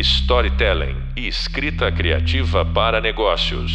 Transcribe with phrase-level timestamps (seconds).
[0.00, 3.70] storytelling e escrita criativa para negócios.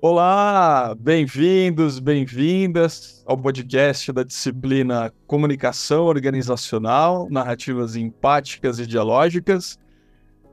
[0.00, 9.76] Olá, bem-vindos, bem-vindas ao podcast da disciplina Comunicação Organizacional, Narrativas Empáticas e Dialógicas.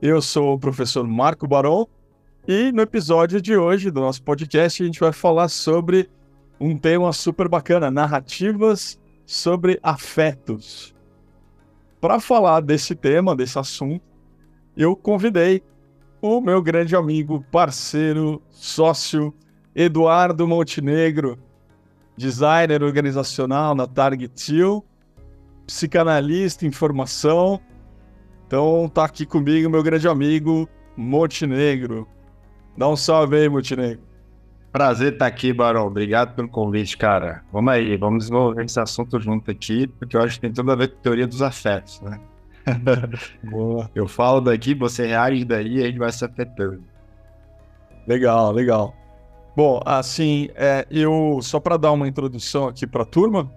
[0.01, 1.85] Eu sou o professor Marco Baron
[2.47, 6.09] e no episódio de hoje do nosso podcast a gente vai falar sobre
[6.59, 10.94] um tema super bacana, narrativas sobre afetos.
[12.05, 14.05] Para falar desse tema, desse assunto,
[14.77, 15.63] eu convidei
[16.21, 19.33] o meu grande amigo, parceiro, sócio,
[19.73, 21.35] Eduardo Montenegro,
[22.15, 24.85] designer organizacional na Target Hill,
[25.65, 27.59] psicanalista em formação.
[28.45, 32.07] Então tá aqui comigo meu grande amigo Montenegro.
[32.77, 34.03] Dá um salve aí, Montenegro.
[34.75, 35.87] Prazer estar aqui, Barão.
[35.87, 37.41] Obrigado pelo convite, cara.
[37.49, 40.75] Vamos aí, vamos desenvolver esse assunto junto aqui, porque eu acho que tem tudo a
[40.75, 42.19] ver com a teoria dos afetos, né?
[43.41, 43.89] Boa.
[43.95, 46.83] Eu falo daqui, você reage daí e a gente vai se afetando.
[48.05, 48.93] Legal, legal.
[49.55, 53.49] Bom, assim, é, eu só para dar uma introdução aqui para a turma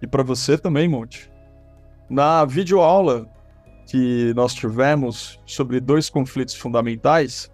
[0.00, 1.30] e para você também, Monte.
[2.08, 3.28] Na videoaula
[3.86, 7.52] que nós tivemos sobre dois conflitos fundamentais,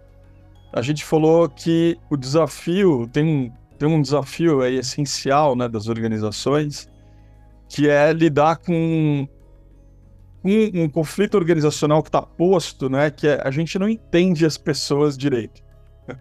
[0.77, 5.87] a gente falou que o desafio tem um, tem um desafio aí essencial né, das
[5.87, 6.87] organizações,
[7.67, 9.27] que é lidar com
[10.43, 14.57] um, um conflito organizacional que está posto, né, que é, a gente não entende as
[14.57, 15.61] pessoas direito.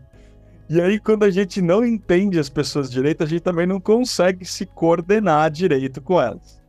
[0.69, 4.45] E aí, quando a gente não entende as pessoas direito, a gente também não consegue
[4.45, 6.61] se coordenar direito com elas.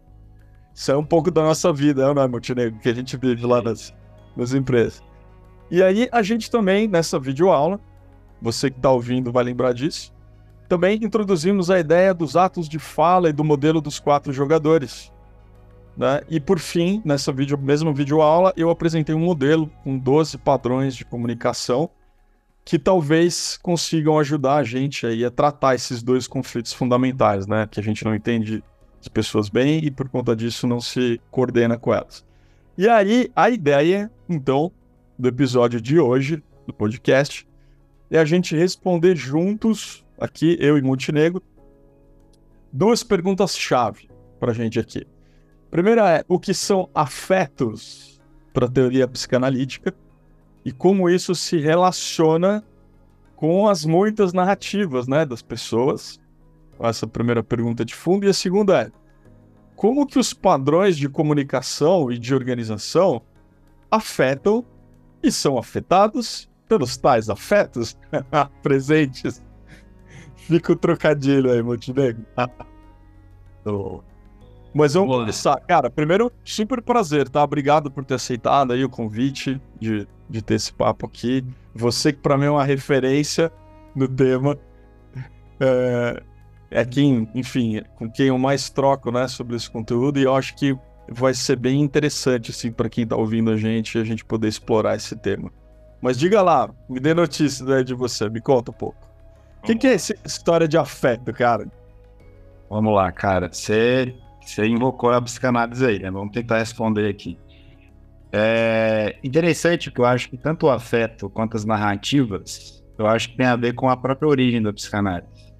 [0.71, 2.79] Isso é um pouco da nossa vida, não é, Montenegro?
[2.79, 3.91] Que a gente vive lá nas,
[4.35, 5.01] nas empresas.
[5.69, 7.79] E aí a gente também, nessa videoaula,
[8.41, 10.13] você que está ouvindo vai lembrar disso,
[10.67, 15.11] também introduzimos a ideia dos atos de fala e do modelo dos quatro jogadores.
[15.95, 16.21] Né?
[16.29, 21.03] E por fim, nessa vídeo, mesma videoaula, eu apresentei um modelo com 12 padrões de
[21.03, 21.89] comunicação
[22.63, 27.65] que talvez consigam ajudar a gente aí a tratar esses dois conflitos fundamentais, né?
[27.71, 28.61] Que a gente não entende
[28.99, 32.25] as pessoas bem e por conta disso não se coordena com elas.
[32.77, 34.69] E aí, a ideia, então,
[35.17, 37.47] do episódio de hoje, do podcast,
[38.09, 41.41] é a gente responder juntos, aqui, eu e Montenegro,
[42.71, 45.05] duas perguntas-chave para a gente aqui.
[45.71, 48.21] primeira é: o que são afetos
[48.53, 49.93] para a teoria psicanalítica
[50.63, 52.63] e como isso se relaciona
[53.35, 56.19] com as muitas narrativas né, das pessoas?
[56.79, 58.25] Essa primeira pergunta de fundo.
[58.25, 58.91] E a segunda é:
[59.75, 63.21] como que os padrões de comunicação e de organização
[63.89, 64.65] afetam
[65.21, 67.97] e são afetados pelos tais afetos
[68.61, 69.43] presentes.
[70.35, 72.25] Fica o trocadilho aí, Montenegro.
[74.73, 75.59] Mas vamos começar.
[75.61, 77.43] Cara, primeiro, super prazer, tá?
[77.43, 81.43] Obrigado por ter aceitado aí o convite de, de ter esse papo aqui.
[81.73, 83.51] Você que para mim é uma referência
[83.95, 84.57] no tema.
[85.59, 86.23] É,
[86.69, 90.19] é quem, enfim, com quem eu mais troco, né, sobre esse conteúdo.
[90.19, 90.77] E eu acho que
[91.09, 94.95] vai ser bem interessante, assim, para quem está ouvindo a gente, a gente poder explorar
[94.95, 95.51] esse tema.
[96.01, 99.07] Mas diga lá, me dê notícia né, de você, me conta um pouco.
[99.59, 101.67] O que, que, é essa história de afeto, cara?
[102.69, 103.49] Vamos lá, cara.
[103.51, 104.13] Você,
[104.59, 106.11] invocou a psicanálise aí, né?
[106.11, 107.37] Vamos tentar responder aqui.
[108.31, 113.37] É interessante que eu acho que tanto o afeto quanto as narrativas, eu acho que
[113.37, 115.55] tem a ver com a própria origem da psicanálise.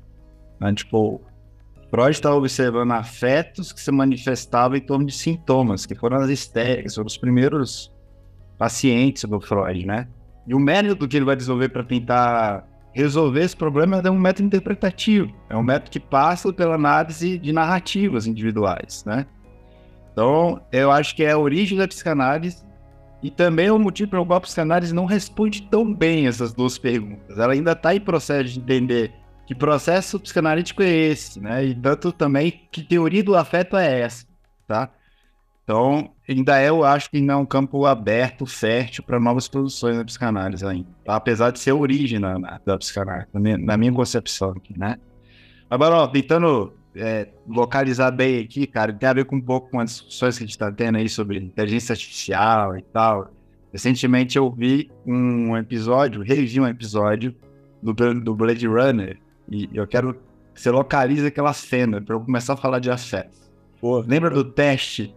[0.60, 0.74] Né?
[0.74, 1.22] Tipo,
[1.90, 6.96] Freud estava observando afetos que se manifestavam em torno de sintomas, que foram as histéricas,
[6.96, 7.94] foram os primeiros
[8.58, 10.08] pacientes do Freud, né?
[10.46, 14.48] E o método que ele vai desenvolver para tentar resolver esse problema é um método
[14.48, 19.26] interpretativo, é um método que passa pela análise de narrativas individuais, né?
[20.12, 22.66] Então, eu acho que é a origem da psicanálise
[23.22, 26.78] e também é o motivo pelo qual a psicanálise não responde tão bem essas duas
[26.78, 27.38] perguntas.
[27.38, 29.14] Ela ainda está em processo de entender
[29.48, 31.64] que processo psicanalítico é esse, né?
[31.64, 34.28] E tanto também que teoria do afeto é essa,
[34.68, 34.92] tá?
[35.64, 39.98] Então, ainda é, eu acho que ainda é um campo aberto, fértil para novas produções
[39.98, 41.16] da psicanálise ainda, tá?
[41.16, 44.78] apesar de ser a origem na, na, da psicanálise, na minha, na minha, concepção aqui,
[44.78, 44.98] né?
[45.70, 49.80] Agora, ó, tentando é, localizar bem aqui, cara, tem a ver com um pouco com
[49.80, 53.32] as discussões que a gente está tendo aí sobre inteligência artificial e tal.
[53.72, 57.34] Recentemente eu vi um episódio, revi um episódio
[57.82, 59.18] do, do Blade Runner,
[59.50, 60.14] e eu quero
[60.54, 63.38] que você localize aquela cena para eu começar a falar de afeto.
[63.80, 65.16] Pô, lembra do teste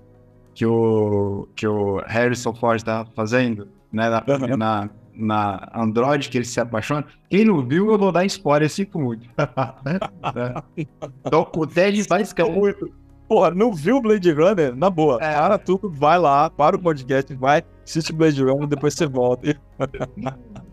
[0.55, 4.11] que o, que o Harrison Ford estava fazendo, né?
[4.11, 4.57] Na, uhum.
[4.57, 7.07] na, na, Android, que ele se apaixona.
[7.29, 9.27] Quem não viu, eu vou dar spoiler, sinto muito.
[11.25, 12.93] Então, o teste basicamente,
[13.27, 14.77] porra, não viu Blade Runner?
[14.77, 15.19] Na boa.
[15.23, 15.35] É.
[15.35, 19.59] Para tudo, vai lá, para o podcast, vai, assiste Blade Runner, depois você volta.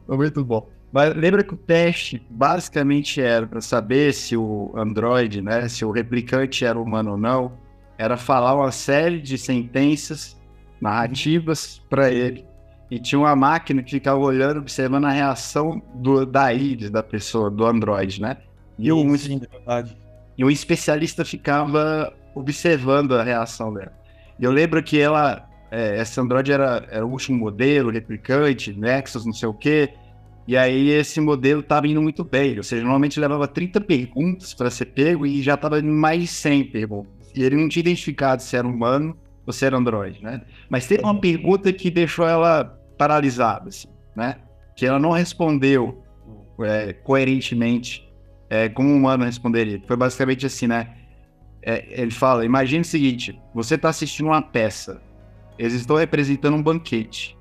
[0.07, 0.67] Muito bom.
[0.91, 5.91] Mas lembra que o teste basicamente era para saber se o Android, né, se o
[5.91, 7.51] replicante era humano ou não,
[7.97, 10.37] era falar uma série de sentenças
[10.79, 12.45] narrativas para ele.
[12.89, 17.49] E tinha uma máquina que ficava olhando, observando a reação do, da íris da pessoa,
[17.49, 18.37] do Android, né?
[18.79, 19.13] E um.
[20.37, 23.91] E um especialista ficava observando a reação dela.
[24.39, 29.25] E eu lembro que ela, é, essa Android era, era o último modelo, replicante, Nexus,
[29.25, 29.93] não sei o quê.
[30.47, 32.57] E aí esse modelo estava indo muito bem.
[32.57, 36.63] Ou seja, normalmente levava 30 perguntas para ser pego e já estava mais de 100
[36.65, 37.31] perguntas.
[37.35, 39.15] E ele não tinha identificado se era humano
[39.45, 40.41] ou se era Android, né?
[40.69, 42.63] Mas teve uma pergunta que deixou ela
[42.97, 44.37] paralisada, assim, né?
[44.75, 46.03] Que ela não respondeu
[46.59, 48.07] é, coerentemente
[48.49, 49.81] é, como um humano responderia.
[49.85, 50.95] Foi basicamente assim, né?
[51.61, 55.01] É, ele fala: imagine o seguinte, você está assistindo uma peça,
[55.57, 57.37] eles estão representando um banquete,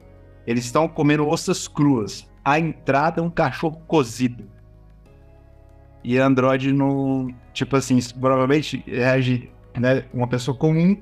[0.46, 4.48] eles estão comendo ossas cruas, a entrada um cachorro cozido.
[6.04, 7.34] E Android não.
[7.52, 10.04] Tipo assim, provavelmente reage, né?
[10.14, 10.96] Uma pessoa comum,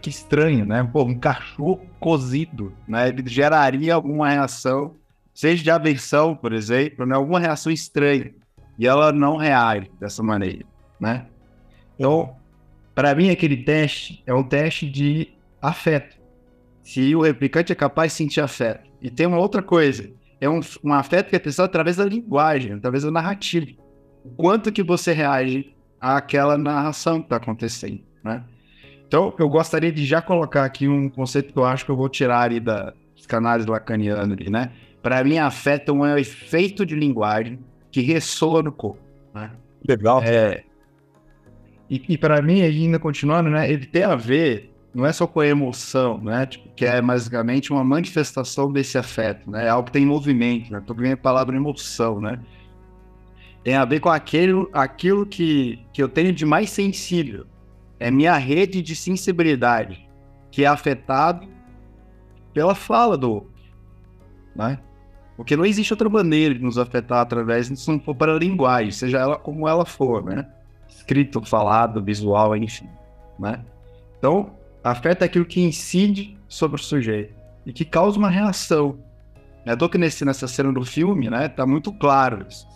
[0.00, 0.82] que estranho, né?
[0.92, 3.10] Pô, um cachorro cozido, né?
[3.10, 4.96] Ele geraria alguma reação,
[5.32, 7.14] seja de aversão, por exemplo, né?
[7.14, 8.34] Alguma reação estranha
[8.76, 10.64] e ela não reage dessa maneira,
[10.98, 11.26] né?
[11.96, 12.34] Então,
[12.92, 15.28] para mim, aquele teste é um teste de
[15.60, 16.16] afeto.
[16.82, 18.90] Se o replicante é capaz de sentir afeto.
[19.00, 20.10] E tem uma outra coisa,
[20.42, 23.70] é um, um afeto que é testado através da linguagem, através da narrativa.
[24.24, 28.42] O quanto que você reage àquela narração que está acontecendo, né?
[29.06, 32.08] Então, eu gostaria de já colocar aqui um conceito que eu acho que eu vou
[32.08, 32.92] tirar ali da
[33.28, 34.72] canais lacanianos ali, né?
[35.00, 37.60] Para mim, afeto é um efeito de linguagem
[37.92, 39.00] que ressoa no corpo.
[39.32, 39.48] Né?
[39.86, 40.20] Legal.
[40.24, 40.64] É,
[41.88, 45.40] e, e para mim, ainda continuando, né, ele tem a ver, não é só com
[45.40, 49.92] a emoção, né, tipo, que é basicamente uma manifestação desse afeto, né, é algo que
[49.92, 52.38] tem movimento, né, tô ganhando a palavra emoção, né,
[53.64, 57.46] tem a ver com aquele, aquilo que, que eu tenho de mais sensível,
[57.98, 60.06] é minha rede de sensibilidade,
[60.50, 61.48] que é afetado
[62.52, 63.52] pela fala do outro,
[64.54, 64.78] né,
[65.36, 68.90] porque não existe outra maneira de nos afetar através, se não for para a linguagem,
[68.90, 70.46] seja ela como ela for, né?
[70.88, 72.88] Escrito, falado, visual, enfim,
[73.38, 73.64] né?
[74.18, 74.52] Então,
[74.82, 77.34] afeta aquilo que incide sobre o sujeito
[77.64, 78.98] e que causa uma reação.
[79.64, 82.66] É tô que nesse, nessa cena do filme, né, tá muito claro isso.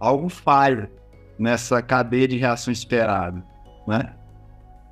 [0.00, 0.90] Algo falha
[1.38, 3.42] nessa cadeia de reação esperada,
[3.86, 4.14] né?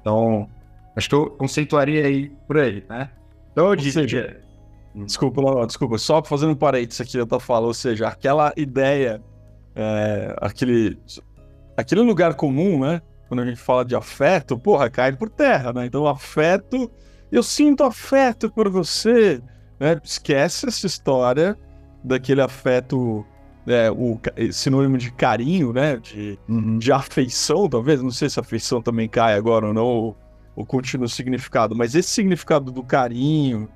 [0.00, 0.48] Então,
[0.96, 3.10] acho que eu conceituaria aí por aí, né?
[3.50, 4.40] Então, eu disse, seja,
[4.94, 9.22] Desculpa, não, desculpa, só fazendo um parênteses aqui, eu tô falando, ou seja, aquela ideia,
[9.74, 10.98] é, aquele,
[11.76, 13.00] aquele lugar comum, né?
[13.32, 15.86] Quando a gente fala de afeto, porra, cai por terra, né?
[15.86, 16.92] Então, afeto,
[17.30, 19.40] eu sinto afeto por você,
[19.80, 19.98] né?
[20.04, 21.58] Esquece essa história
[22.04, 23.24] daquele afeto,
[23.66, 24.20] é, o
[24.52, 25.96] sinônimo de carinho, né?
[25.96, 26.76] De, uhum.
[26.76, 30.16] de afeição, talvez, não sei se afeição também cai agora ou não, ou,
[30.54, 33.66] ou continua o significado, mas esse significado do carinho,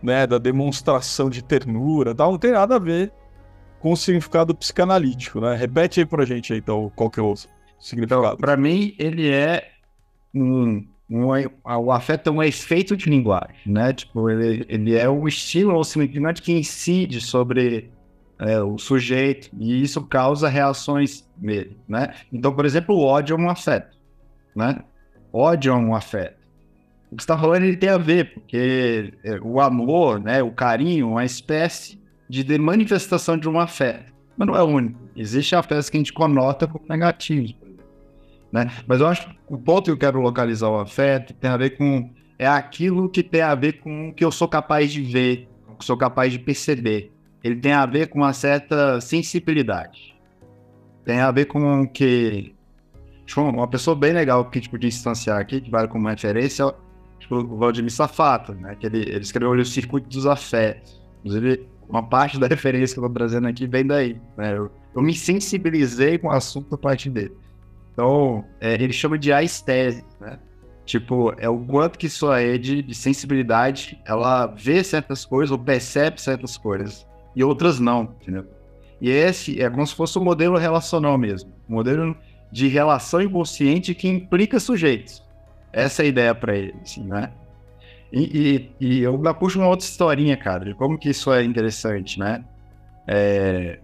[0.00, 3.12] né, da demonstração de ternura, tal, não tem nada a ver
[3.80, 5.56] com o significado psicanalítico, né?
[5.56, 7.34] Repete aí pra gente então, qual que é o
[7.80, 8.26] significado.
[8.26, 9.70] Então, para mim, ele é
[10.34, 11.26] um, um,
[11.64, 13.92] o afeto é um efeito de linguagem, né?
[13.92, 17.90] Tipo, ele, ele é o estilo ou significado que incide sobre
[18.38, 22.14] é, o sujeito e isso causa reações nele, né?
[22.32, 23.96] Então, por exemplo, o ódio é um afeto,
[24.54, 24.82] né?
[25.32, 26.40] Ódio é um afeto
[27.10, 31.08] o que está falando ele tem a ver, porque é, o amor, né, o carinho,
[31.08, 34.12] é uma espécie de manifestação de um afeto.
[34.36, 34.98] Mas não é único.
[35.16, 37.54] Existem afetos que a gente conota como negativos.
[38.52, 38.70] Né?
[38.86, 41.70] Mas eu acho que o ponto que eu quero localizar o afeto tem a ver
[41.76, 42.10] com.
[42.38, 45.76] É aquilo que tem a ver com o que eu sou capaz de ver, o
[45.76, 47.12] que sou capaz de perceber.
[47.44, 50.16] Ele tem a ver com uma certa sensibilidade.
[51.04, 52.54] Tem a ver com que.
[53.36, 56.74] Uma pessoa bem legal que a gente podia instanciar aqui, que vale como referência,
[57.20, 58.74] tipo, o Valdemir Safato, né?
[58.74, 61.00] Que ele, ele escreveu o Circuito dos Afetos.
[61.20, 64.56] Inclusive, uma parte da referência que eu tô trazendo aqui vem daí, né?
[64.56, 67.36] Eu, eu me sensibilizei com o assunto a partir dele.
[68.00, 70.38] Então, é, ele chama de aesthesia, né?
[70.86, 76.18] Tipo, é o quanto que sua rede de sensibilidade, ela vê certas coisas ou percebe
[76.18, 78.46] certas coisas e outras não, entendeu?
[79.02, 81.52] E esse é como se fosse um modelo relacional mesmo.
[81.68, 82.16] Um modelo
[82.50, 85.22] de relação inconsciente que implica sujeitos.
[85.70, 87.30] Essa é a ideia para ele, assim, né?
[88.10, 92.18] E, e, e, eu puxo uma outra historinha, cara, de como que isso é interessante,
[92.18, 92.42] né?
[93.06, 93.78] É,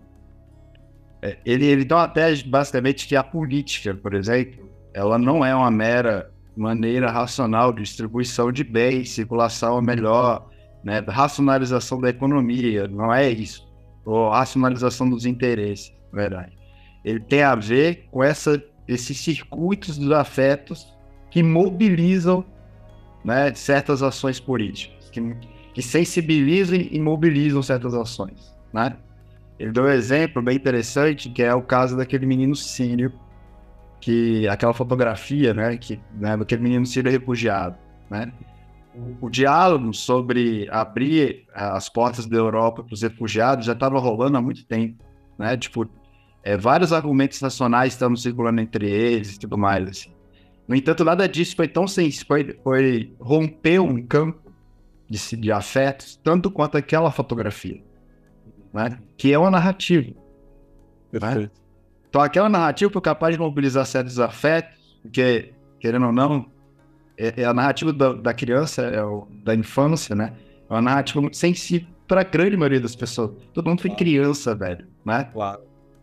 [1.44, 6.30] ele, ele uma tese, basicamente, que a política, por exemplo, ela não é uma mera
[6.56, 10.48] maneira racional de distribuição de bens, circulação melhor,
[10.82, 13.66] né, racionalização da economia, não é isso.
[14.04, 16.56] Ou racionalização dos interesses, verdade.
[17.04, 20.86] Ele tem a ver com essa, esses circuitos dos afetos
[21.30, 22.44] que mobilizam
[23.24, 25.36] né, certas ações políticas, que,
[25.74, 28.54] que sensibilizam e mobilizam certas ações.
[28.72, 28.96] Né?
[29.58, 33.12] Ele deu um exemplo bem interessante, que é o caso daquele menino sírio,
[34.00, 37.76] que aquela fotografia, né, que né, daquele menino sírio refugiado,
[38.10, 38.32] né?
[39.20, 44.40] O, diálogo sobre abrir as portas da Europa para os refugiados já estava rolando há
[44.40, 45.04] muito tempo,
[45.38, 45.54] né?
[45.56, 45.86] Tipo,
[46.42, 49.86] é, vários argumentos nacionais estão circulando entre eles e tudo mais.
[49.86, 50.16] Assim.
[50.66, 54.52] No entanto, nada disso foi tão sensível, foi, romper um campo
[55.08, 57.82] de, de afetos, tanto quanto aquela fotografia,
[58.76, 58.98] né?
[59.16, 60.12] que é uma narrativa.
[61.12, 61.50] Né?
[62.08, 66.46] Então, aquela narrativa foi capaz de mobilizar certos afetos, porque, querendo ou não,
[67.18, 70.34] é, é a narrativa da, da criança, é o, da infância, né?
[70.68, 73.32] É uma narrativa muito sensível para a grande maioria das pessoas.
[73.52, 74.04] Todo mundo foi claro.
[74.04, 75.24] criança, velho, né?
[75.32, 75.62] Claro.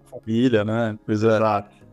[0.10, 0.98] Família, né?
[1.06, 1.28] Pois é.
[1.28, 1.84] Exato.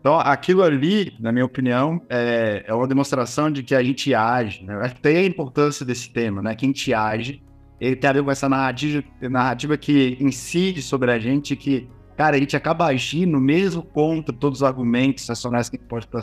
[0.00, 4.64] Então, aquilo ali, na minha opinião, é, é uma demonstração de que a gente age,
[4.64, 4.92] né?
[5.02, 6.54] Tem a importância desse tema, né?
[6.54, 7.42] Que a gente age,
[7.80, 12.36] ele tem a ver com essa narrativa, narrativa que incide sobre a gente, que, cara,
[12.36, 16.22] a gente acaba agindo mesmo contra todos os argumentos racionais que a gente pode estar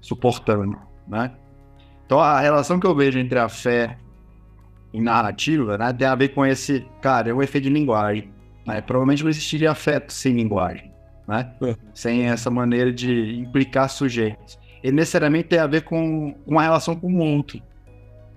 [0.00, 0.78] suportando,
[1.08, 1.32] né?
[2.06, 3.98] Então, a relação que eu vejo entre a fé
[4.92, 8.30] e narrativa, né, tem a ver com esse, cara, é o efeito de linguagem.
[8.66, 8.80] Né?
[8.82, 10.92] Provavelmente não existiria afeto sem linguagem
[11.26, 11.52] né?
[11.62, 11.76] É.
[11.94, 14.58] Sem essa maneira de implicar sujeitos.
[14.82, 17.62] Ele necessariamente tem a ver com uma relação com o mundo.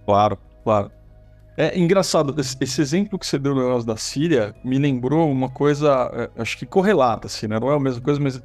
[0.06, 0.92] Claro, claro.
[1.58, 6.12] É engraçado, esse exemplo que você deu no negócio da Síria me lembrou uma coisa,
[6.14, 7.58] é, acho que correlata, assim, né?
[7.60, 8.42] Não é a mesma coisa, mas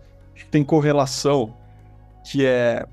[0.51, 1.57] tem correlação,
[2.25, 2.87] que é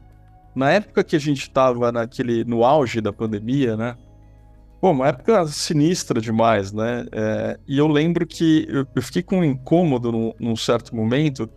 [0.56, 3.96] na época que a gente estava naquele no auge da pandemia, né?
[4.82, 7.06] Pô, uma época sinistra demais, né?
[7.12, 11.48] É, e eu lembro que eu, eu fiquei com um incômodo num, num, certo momento,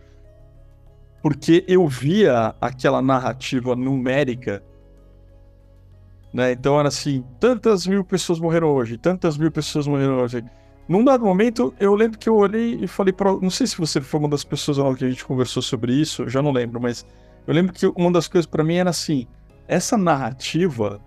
[1.23, 4.62] porque eu via aquela narrativa numérica,
[6.33, 6.53] né?
[6.53, 10.45] Então era assim, tantas mil pessoas morreram hoje, tantas mil pessoas morreram hoje.
[10.89, 14.01] Num dado momento, eu lembro que eu olhei e falei para, não sei se você
[14.01, 17.07] foi uma das pessoas que a gente conversou sobre isso, já não lembro, mas
[17.47, 19.27] eu lembro que uma das coisas para mim era assim,
[19.69, 21.01] essa narrativa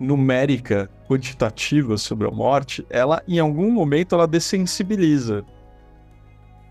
[0.00, 5.44] numérica, quantitativa sobre a morte, ela em algum momento ela dessensibiliza.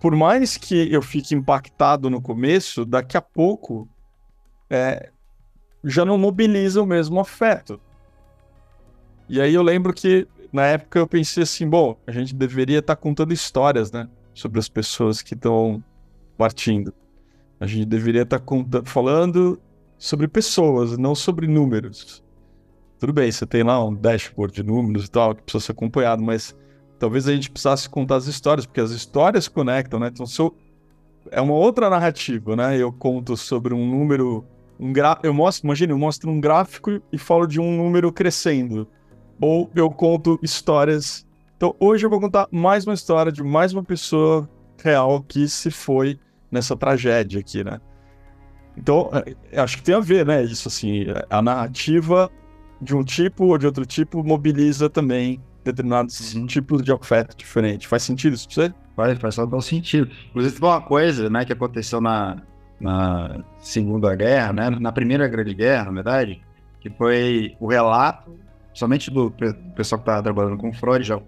[0.01, 3.87] Por mais que eu fique impactado no começo, daqui a pouco
[4.69, 5.11] é,
[5.83, 7.79] já não mobiliza o mesmo afeto.
[9.29, 12.95] E aí eu lembro que na época eu pensei assim, bom, a gente deveria estar
[12.95, 15.83] tá contando histórias, né, sobre as pessoas que estão
[16.35, 16.91] partindo.
[17.59, 19.61] A gente deveria estar tá falando
[19.99, 22.23] sobre pessoas, não sobre números.
[22.97, 26.23] Tudo bem, você tem lá um dashboard de números e tal, que precisa ser acompanhado,
[26.23, 26.55] mas
[26.97, 30.09] talvez a gente precisasse contar as histórias, porque as histórias conectam, né?
[30.11, 30.55] Então, se eu...
[31.29, 32.77] é uma outra narrativa, né?
[32.77, 34.43] Eu conto sobre um número,
[34.79, 35.19] um gra...
[35.21, 38.87] eu mostro, imagina, eu mostro um gráfico e falo de um número crescendo.
[39.41, 41.25] Ou eu conto histórias.
[41.55, 44.49] Então, hoje eu vou contar mais uma história de mais uma pessoa
[44.83, 46.19] real que se foi
[46.51, 47.79] nessa tragédia aqui, né?
[48.77, 49.09] Então,
[49.51, 50.43] é, acho que tem a ver, né?
[50.43, 52.31] Isso assim, a narrativa
[52.81, 56.45] de um tipo ou de outro tipo mobiliza também determinados uhum.
[56.45, 57.87] tipos de afeto diferente.
[57.87, 58.73] Faz sentido isso pra você?
[58.95, 60.09] Faz, faz total sentido.
[60.29, 62.41] Inclusive, uma coisa né, que aconteceu na,
[62.79, 66.41] na Segunda Guerra, né, na Primeira Grande Guerra, na verdade,
[66.79, 68.33] que foi o relato,
[68.73, 69.31] somente do
[69.75, 71.27] pessoal que estava trabalhando com Freud, já com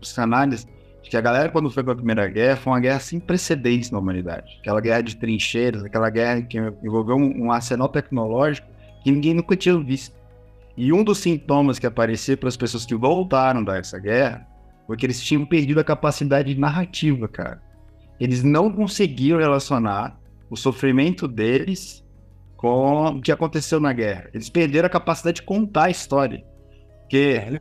[1.01, 3.89] de que a galera, quando foi para a Primeira Guerra, foi uma guerra sem precedentes
[3.89, 4.57] na humanidade.
[4.59, 8.67] Aquela guerra de trincheiras, aquela guerra que envolveu um, um arsenal tecnológico
[9.03, 10.15] que ninguém nunca tinha visto.
[10.77, 14.47] E um dos sintomas que apareceu para as pessoas que voltaram dessa guerra
[14.85, 17.61] foi que eles tinham perdido a capacidade narrativa, cara.
[18.19, 20.19] Eles não conseguiam relacionar
[20.49, 22.05] o sofrimento deles
[22.55, 24.29] com o que aconteceu na guerra.
[24.33, 26.45] Eles perderam a capacidade de contar a história.
[27.11, 27.59] Porque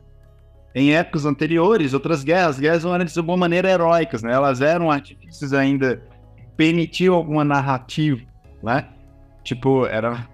[0.73, 4.31] em épocas anteriores, outras guerras, as guerras eram de alguma maneira heróicas, né?
[4.31, 6.01] Elas eram artifícios ainda
[6.55, 8.21] permitiam alguma narrativa,
[8.63, 8.87] né?
[9.43, 10.25] Tipo, era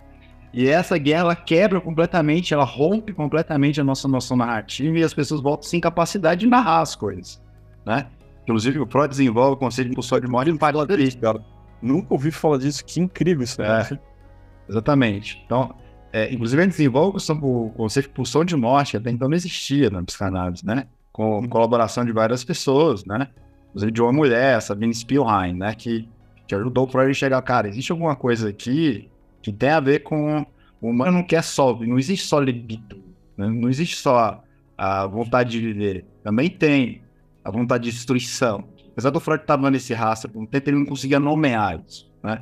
[0.53, 5.15] e essa guerra ela quebra completamente, ela rompe completamente a nossa noção narrativa e as
[5.15, 7.41] pessoas voltam sem capacidade de narrar as coisas,
[7.83, 8.07] né?
[8.43, 11.43] Inclusive o Freud desenvolve o conceito de pulsão de morte e não disso, cara.
[11.81, 13.87] Nunca ouvi falar disso, que incrível isso, né?
[13.91, 13.99] É,
[14.69, 15.41] exatamente.
[15.45, 15.75] Então,
[16.11, 19.89] é, inclusive ele desenvolve o conceito de pulsão de morte, que até então não existia
[19.89, 20.87] na psicanálise, né?
[21.11, 21.47] Com uhum.
[21.47, 23.27] colaboração de várias pessoas, né?
[23.69, 25.75] Inclusive de uma mulher, Sabine Spielheim, né?
[25.75, 26.07] Que,
[26.47, 29.09] que ajudou o Freud a chegar, cara, existe alguma coisa aqui
[29.41, 30.45] que tem a ver com,
[30.81, 33.03] O humano não quer só, não existe só libido,
[33.37, 33.47] né?
[33.47, 34.43] não existe só
[34.77, 36.05] a vontade de viver.
[36.23, 37.01] Também tem
[37.43, 38.63] a vontade de destruição.
[38.91, 42.41] Apesar do Freud estar nesse rastro, por um tempo ele não conseguia nomear isso, né?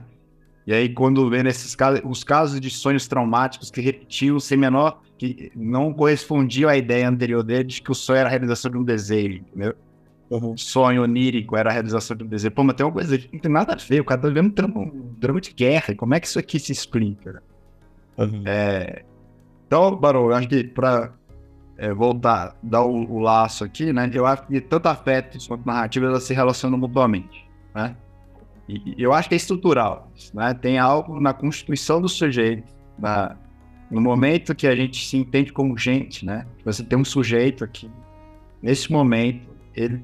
[0.68, 5.02] E aí, quando vê nesses casos, os casos de sonhos traumáticos que repetiam sem menor,
[5.18, 8.78] que não correspondiam à ideia anterior dele de que o sonho era a realização de
[8.78, 9.76] um desejo, entendeu?
[10.30, 10.58] Uhum.
[10.58, 12.54] Sonho onírico era a realização de um desejo.
[12.54, 14.48] Pô, mas tem uma coisa que não tem nada a ver, o cara tá vivendo
[14.48, 17.44] um drama, um drama de guerra, como é que isso aqui se explica?
[18.18, 18.44] Uhum.
[18.46, 19.04] É...
[19.68, 21.14] Então, Barão, eu acho que para
[21.78, 24.10] é, voltar, dar o, o, laço aqui, né?
[24.14, 27.96] Eu acho que tanto afeto quanto narrativa elas se relacionam mutuamente, né?
[28.68, 30.54] E, e eu acho que é estrutural, né?
[30.54, 33.36] Tem algo na constituição do sujeito, na,
[33.90, 36.46] no momento que a gente se entende como gente, né?
[36.64, 37.90] Você tem um sujeito aqui,
[38.62, 40.04] nesse momento, ele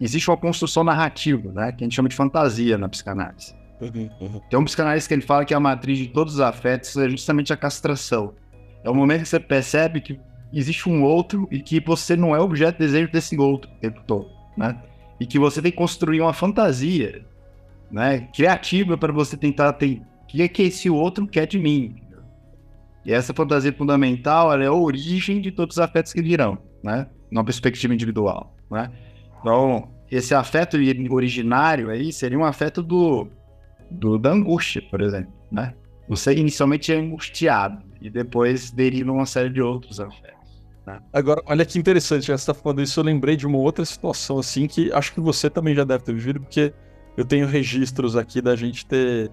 [0.00, 1.72] existe uma construção narrativa, né?
[1.72, 3.54] Que a gente chama de fantasia na psicanálise.
[3.80, 4.40] Uhum, uhum.
[4.50, 7.52] Tem um psicanalista que ele fala que a matriz de todos os afetos é justamente
[7.52, 8.34] a castração.
[8.84, 10.18] É o momento que você percebe que
[10.52, 14.00] existe um outro e que você não é objeto de desejo desse outro o tempo
[14.06, 14.76] todo, né?
[15.18, 17.24] E que você tem que construir uma fantasia,
[17.90, 21.96] né, criativa para você tentar ter o que é que esse outro quer de mim.
[23.04, 27.06] E essa fantasia fundamental é a origem de todos os afetos que virão, né?
[27.30, 28.90] Numa perspectiva individual, né?
[29.40, 30.76] Então, esse afeto
[31.10, 33.28] originário aí seria um afeto do,
[33.90, 35.74] do da angústia, por exemplo, né?
[36.08, 40.60] Você inicialmente é angustiado e depois deriva uma série de outros afetos.
[40.84, 41.00] Né?
[41.12, 44.66] Agora, olha que interessante, você está falando isso, eu lembrei de uma outra situação assim
[44.66, 46.72] que acho que você também já deve ter vivido, porque
[47.16, 49.30] eu tenho registros aqui da gente ter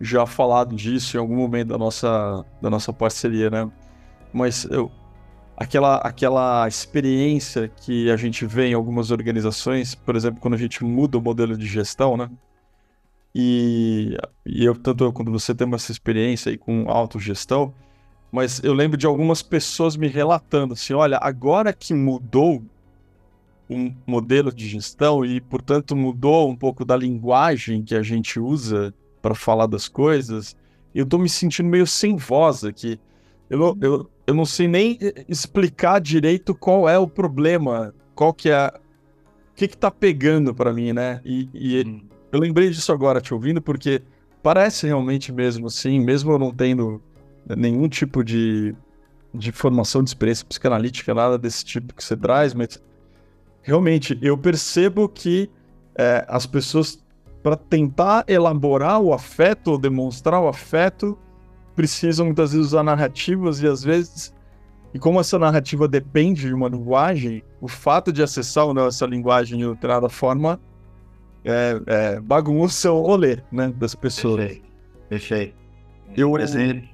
[0.00, 3.70] já falado disso em algum momento da nossa, da nossa parceria, né?
[4.32, 4.90] Mas eu,
[5.56, 10.82] aquela, aquela experiência que a gente vê em algumas organizações, por exemplo, quando a gente
[10.82, 12.30] muda o modelo de gestão, né?
[13.34, 17.74] E, e eu, tanto eu quanto você temos essa experiência aí com autogestão,
[18.32, 22.64] mas eu lembro de algumas pessoas me relatando assim: olha, agora que mudou
[23.70, 28.92] um modelo de gestão e, portanto, mudou um pouco da linguagem que a gente usa
[29.22, 30.56] para falar das coisas,
[30.92, 32.98] eu tô me sentindo meio sem voz aqui.
[33.48, 38.50] Eu não, eu, eu não sei nem explicar direito qual é o problema, qual que
[38.50, 38.72] é.
[39.52, 41.20] O que que tá pegando para mim, né?
[41.24, 42.02] E, e hum.
[42.32, 44.02] eu lembrei disso agora te ouvindo, porque
[44.42, 47.00] parece realmente mesmo assim, mesmo eu não tendo
[47.56, 48.74] nenhum tipo de,
[49.34, 52.80] de formação de experiência psicanalítica, nada desse tipo que você traz, mas
[53.70, 55.50] realmente eu percebo que
[55.96, 57.02] é, as pessoas,
[57.42, 61.18] para tentar elaborar o afeto ou demonstrar o afeto,
[61.74, 64.34] precisam muitas vezes usar narrativas e às vezes.
[64.92, 69.06] E como essa narrativa depende de uma linguagem, o fato de acessar ou não essa
[69.06, 70.60] linguagem de determinada forma
[71.44, 74.36] é, é, bagunça o rolê né, das pessoas.
[74.36, 74.68] Perfeito.
[75.08, 75.54] Perfeito.
[76.16, 76.88] Eu, Por exemplo,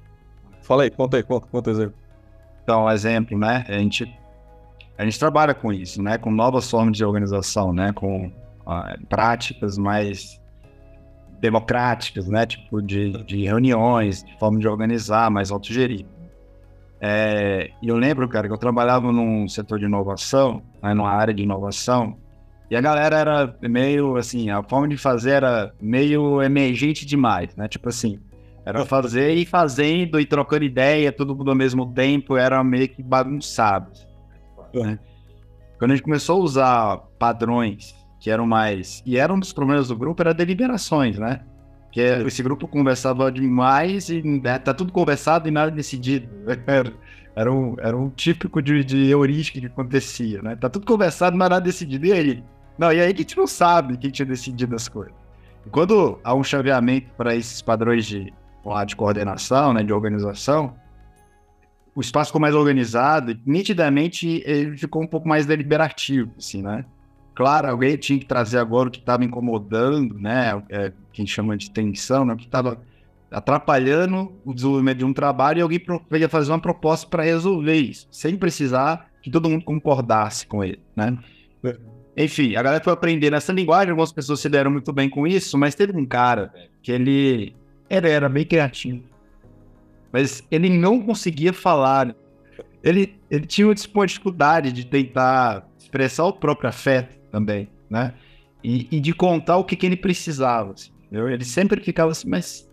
[0.67, 1.95] Fala aí, conta aí, conta, conta exemplo.
[2.65, 3.65] Então, exemplo, né?
[3.69, 4.05] A gente,
[4.99, 6.19] a gente trabalha com isso, né?
[6.19, 7.93] Com novas formas de organização, né?
[7.93, 10.41] Com uh, práticas mais
[11.41, 12.47] democráticas, né?
[12.47, 16.07] Tipo de, de reuniões, de forma de organizar, mais autogerir.
[17.01, 21.35] É, e eu lembro, cara, que eu trabalhava num setor de inovação, né, numa área
[21.35, 22.17] de inovação,
[22.71, 27.69] e a galera era meio assim, a forma de fazer era meio emergente demais, né?
[27.69, 28.19] Tipo assim,
[28.65, 33.03] era fazer e fazendo e trocando ideia, todo mundo ao mesmo tempo, era meio que
[33.03, 33.93] bagunçado.
[34.85, 34.99] Né?
[35.79, 39.03] Quando a gente começou a usar padrões que eram mais.
[39.05, 41.41] E era um dos problemas do grupo, era deliberações, né?
[41.93, 46.29] Que esse grupo conversava demais e né, tá tudo conversado e nada decidido.
[46.67, 46.93] Era,
[47.35, 50.57] era, um, era um típico de, de heurística que acontecia, né?
[50.57, 52.07] Tá tudo conversado, mas nada decidido.
[52.07, 52.45] E aí?
[52.79, 55.13] Não, e aí que a gente não sabe quem tinha decidido as coisas.
[55.67, 58.33] E quando há um chaveamento para esses padrões de
[58.87, 60.75] de coordenação, né, de organização,
[61.97, 66.85] o espaço ficou mais organizado e nitidamente ele ficou um pouco mais deliberativo, assim, né?
[67.35, 70.63] Claro, alguém tinha que trazer agora o que estava incomodando, né?
[70.69, 72.35] É, que a gente chama de tensão, né?
[72.35, 72.79] O que estava
[73.31, 75.81] atrapalhando o desenvolvimento de um trabalho e alguém
[76.13, 80.81] ia fazer uma proposta para resolver isso, sem precisar que todo mundo concordasse com ele,
[80.95, 81.19] né?
[81.65, 81.77] É.
[82.25, 85.57] Enfim, a galera foi aprendendo essa linguagem, algumas pessoas se deram muito bem com isso,
[85.57, 87.55] mas teve um cara que ele
[87.89, 89.03] era, era bem criativo.
[90.17, 92.17] Mas ele não conseguia falar.
[92.83, 98.15] Ele, ele tinha uma dificuldade de tentar expressar o próprio afeto também, né?
[98.65, 100.73] E, e de contar o que, que ele precisava.
[100.73, 102.67] Assim, ele sempre ficava assim, mas.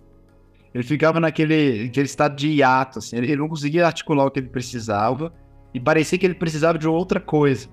[0.73, 4.39] Ele ficava naquele, naquele estado de hiato, assim, ele, ele não conseguia articular o que
[4.39, 5.33] ele precisava
[5.73, 7.67] e parecia que ele precisava de outra coisa,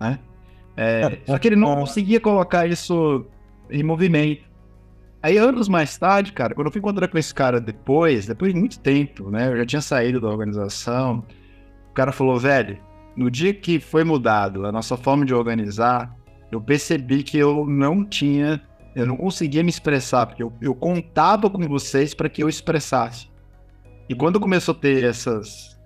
[0.00, 0.20] né?
[0.76, 3.26] É, só que ele não conseguia colocar isso
[3.68, 4.48] em movimento.
[5.22, 8.58] Aí, anos mais tarde, cara, quando eu fui encontrar com esse cara depois, depois de
[8.58, 9.52] muito tempo, né?
[9.52, 11.26] Eu já tinha saído da organização.
[11.90, 12.78] O cara falou, velho,
[13.14, 16.16] no dia que foi mudado a nossa forma de organizar,
[16.50, 18.62] eu percebi que eu não tinha,
[18.96, 23.28] eu não conseguia me expressar, porque eu, eu contava com vocês para que eu expressasse.
[24.08, 25.78] E quando começou a ter essas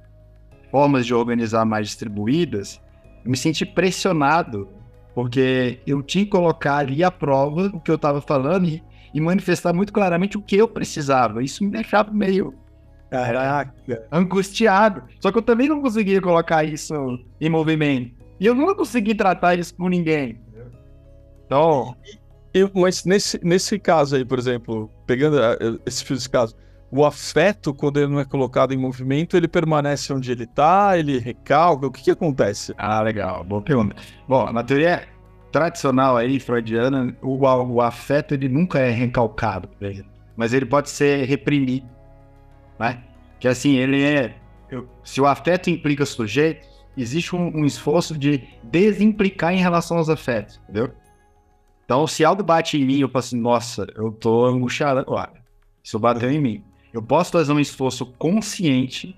[0.71, 2.81] formas de organizar mais distribuídas,
[3.25, 4.69] eu me senti pressionado,
[5.13, 8.83] porque eu tinha que colocar ali à prova o que eu estava falando e
[9.15, 11.43] e manifestar muito claramente o que eu precisava.
[11.43, 12.53] Isso me deixava meio
[13.09, 13.73] Caraca.
[14.11, 15.05] angustiado.
[15.21, 16.93] Só que eu também não conseguia colocar isso
[17.41, 18.13] em movimento.
[18.41, 20.41] E eu não consegui tratar isso com ninguém.
[21.47, 21.97] Então.
[22.53, 26.55] Eu, mas nesse, nesse caso aí, por exemplo, pegando ah, esse, esse caso,
[26.89, 31.19] o afeto, quando ele não é colocado em movimento, ele permanece onde ele está, ele
[31.19, 32.73] recalca, o que, que acontece?
[32.79, 33.97] Ah, legal, boa pergunta.
[34.29, 35.03] Bom, na teoria
[35.55, 39.69] tradicional aí, freudiana, o, o afeto ele nunca é recalcado,
[40.37, 41.89] mas ele pode ser reprimido,
[42.77, 43.05] né?
[43.39, 44.37] Que assim, ele é...
[44.69, 50.09] Eu, se o afeto implica sujeito, existe um, um, esforço de desimplicar em relação aos
[50.09, 50.91] afetos, entendeu?
[51.85, 55.35] Então, se algo bate em mim, eu falo assim, nossa, eu tô angustiado agora.
[55.85, 56.65] Isso bateu em mim.
[56.93, 59.17] Eu posso fazer um esforço consciente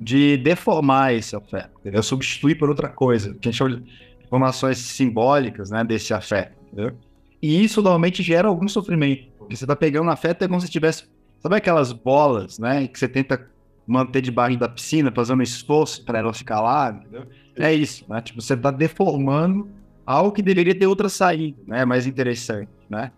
[0.00, 2.02] de deformar esse afeto, entendeu?
[2.02, 6.92] Substituir por outra coisa, que a gente chama de informações simbólicas, né, desse afeto, entendeu?
[7.40, 11.04] E isso normalmente gera algum sofrimento, porque você tá pegando afeto é como se tivesse,
[11.40, 13.48] sabe aquelas bolas, né, que você tenta
[13.86, 17.26] manter debaixo da piscina, fazendo esforço para ela ficar lá, entendeu?
[17.54, 18.20] É isso, né?
[18.20, 19.68] Tipo, você tá deformando
[20.04, 21.84] algo que deveria ter outra saída, né?
[21.84, 23.12] Mais interessante, né?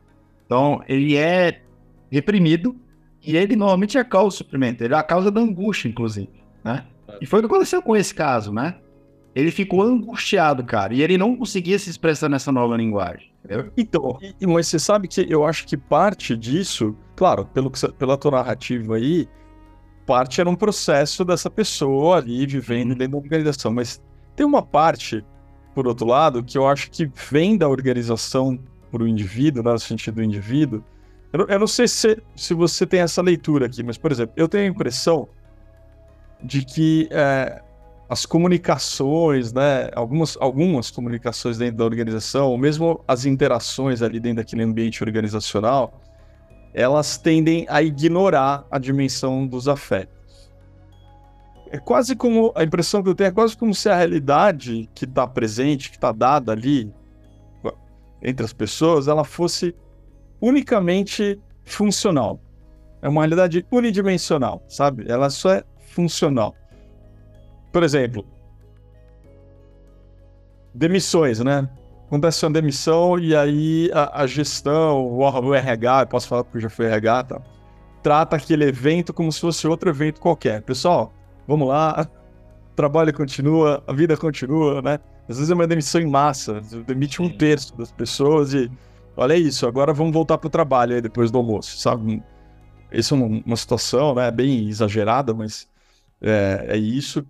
[0.45, 1.63] Então, ele é
[2.11, 2.77] reprimido
[3.23, 6.31] e ele normalmente é a causa do sofrimento, ele é a causa da angústia, inclusive,
[6.63, 6.85] né?
[7.21, 8.77] E foi o que aconteceu com esse caso, né?
[9.39, 10.93] Ele ficou angustiado, cara.
[10.93, 13.31] E ele não conseguia se expressar nessa nova linguagem.
[13.45, 13.73] Entendeu?
[13.77, 18.19] Então, e, mas você sabe que eu acho que parte disso, claro, pelo que, pela
[18.19, 19.29] tua narrativa aí,
[20.05, 23.73] parte era um processo dessa pessoa ali vivendo dentro da organização.
[23.73, 24.03] Mas
[24.35, 25.25] tem uma parte,
[25.73, 28.59] por outro lado, que eu acho que vem da organização
[28.91, 30.83] para o indivíduo, né, no sentido do indivíduo.
[31.33, 34.49] Eu, eu não sei se, se você tem essa leitura aqui, mas, por exemplo, eu
[34.49, 35.29] tenho a impressão
[36.43, 37.63] de que é,
[38.09, 44.39] as comunicações, né, algumas, algumas comunicações dentro da organização, ou mesmo as interações ali dentro
[44.39, 46.01] daquele ambiente organizacional,
[46.73, 50.17] elas tendem a ignorar a dimensão dos afetos.
[51.71, 55.05] É quase como, a impressão que eu tenho é quase como se a realidade que
[55.05, 56.91] está presente, que está dada ali
[58.23, 59.75] entre as pessoas, ela fosse
[60.41, 62.41] unicamente funcional.
[63.03, 65.05] É uma realidade unidimensional, sabe?
[65.07, 66.55] Ela só é funcional.
[67.73, 68.25] Por exemplo,
[70.75, 71.69] demissões, né?
[72.07, 76.71] Acontece uma demissão e aí a, a gestão, o, o RH, posso falar porque já
[76.71, 77.43] fui RH, tá?
[78.03, 80.63] Trata aquele evento como se fosse outro evento qualquer.
[80.63, 81.13] Pessoal,
[81.47, 82.09] vamos lá,
[82.73, 84.99] o trabalho continua, a vida continua, né?
[85.29, 88.71] Às vezes é uma demissão em massa, demite um terço das pessoas e
[89.15, 92.23] olha isso, agora vamos voltar para o trabalho aí depois do almoço, sabe?
[92.91, 95.69] Isso é uma, uma situação, né, bem exagerada, mas
[96.23, 97.27] é, é isso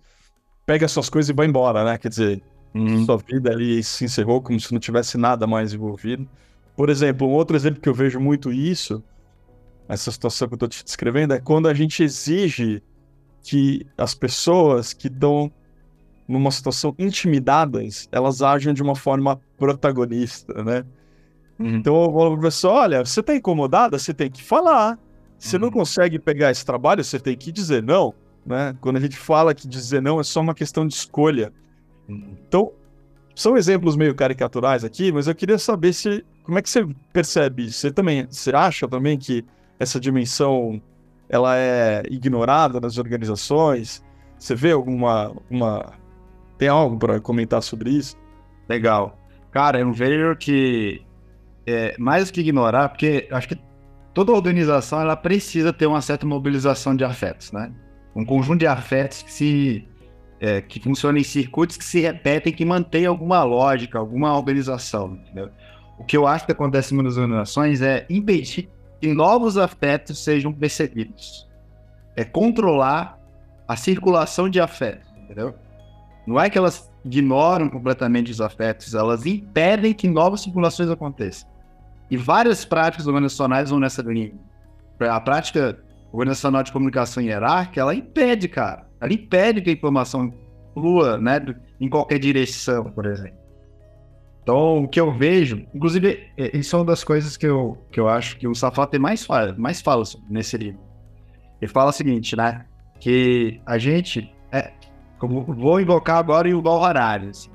[0.69, 1.97] pega suas coisas e vai embora, né?
[1.97, 2.43] Quer dizer,
[2.75, 3.03] uhum.
[3.07, 6.29] sua vida ali se encerrou como se não tivesse nada mais envolvido.
[6.77, 9.03] Por exemplo, um outro exemplo que eu vejo muito isso,
[9.89, 12.83] essa situação que eu estou te descrevendo, é quando a gente exige
[13.43, 15.51] que as pessoas que estão
[16.29, 20.85] numa situação intimidadas, elas agem de uma forma protagonista, né?
[21.59, 21.77] Uhum.
[21.77, 24.99] Então eu falo pro professor, olha, você está incomodada, você tem que falar.
[25.39, 25.63] Você uhum.
[25.63, 28.13] não consegue pegar esse trabalho, você tem que dizer não.
[28.49, 28.75] Né?
[28.81, 31.53] Quando a gente fala que dizer não é só uma questão de escolha.
[32.09, 32.73] Então,
[33.35, 37.71] são exemplos meio caricaturais aqui, mas eu queria saber se como é que você percebe?
[37.71, 39.45] Você também, você acha também que
[39.79, 40.81] essa dimensão
[41.29, 44.03] ela é ignorada nas organizações?
[44.39, 45.93] Você vê alguma uma
[46.57, 48.17] tem algo para comentar sobre isso?
[48.69, 49.19] Legal.
[49.51, 51.03] Cara, eu vejo que
[51.67, 53.59] é, mais que ignorar, porque acho que
[54.15, 57.73] toda organização ela precisa ter uma certa mobilização de afetos, né?
[58.15, 59.89] Um conjunto de afetos que se
[60.41, 65.15] é, que funcionam em circuitos que se repetem, que mantêm alguma lógica, alguma organização.
[65.15, 65.51] Entendeu?
[65.99, 68.69] O que eu acho que acontece nas organizações é impedir
[69.01, 71.49] que novos afetos sejam percebidos.
[72.17, 73.19] É controlar
[73.67, 75.55] a circulação de afetos, entendeu?
[76.27, 81.49] Não é que elas ignoram completamente os afetos, elas impedem que novas circulações aconteçam.
[82.11, 84.33] E várias práticas organizacionais vão nessa linha.
[85.01, 85.79] A prática
[86.13, 88.87] organizacional de comunicação hierárquica, ela impede, cara.
[89.01, 90.33] Ela impede que a informação
[90.75, 91.41] flua, né,
[91.81, 93.39] em qualquer direção, por exemplo.
[94.43, 98.09] Então, o que eu vejo, inclusive, isso é uma das coisas que eu, que eu
[98.09, 100.81] acho que o Safate mais fala, mais fala nesse livro.
[101.61, 102.65] Ele fala o seguinte, né?
[102.99, 104.33] Que a gente.
[104.51, 104.73] É,
[105.19, 107.29] como, vou invocar agora o Val Harari.
[107.29, 107.51] Assim,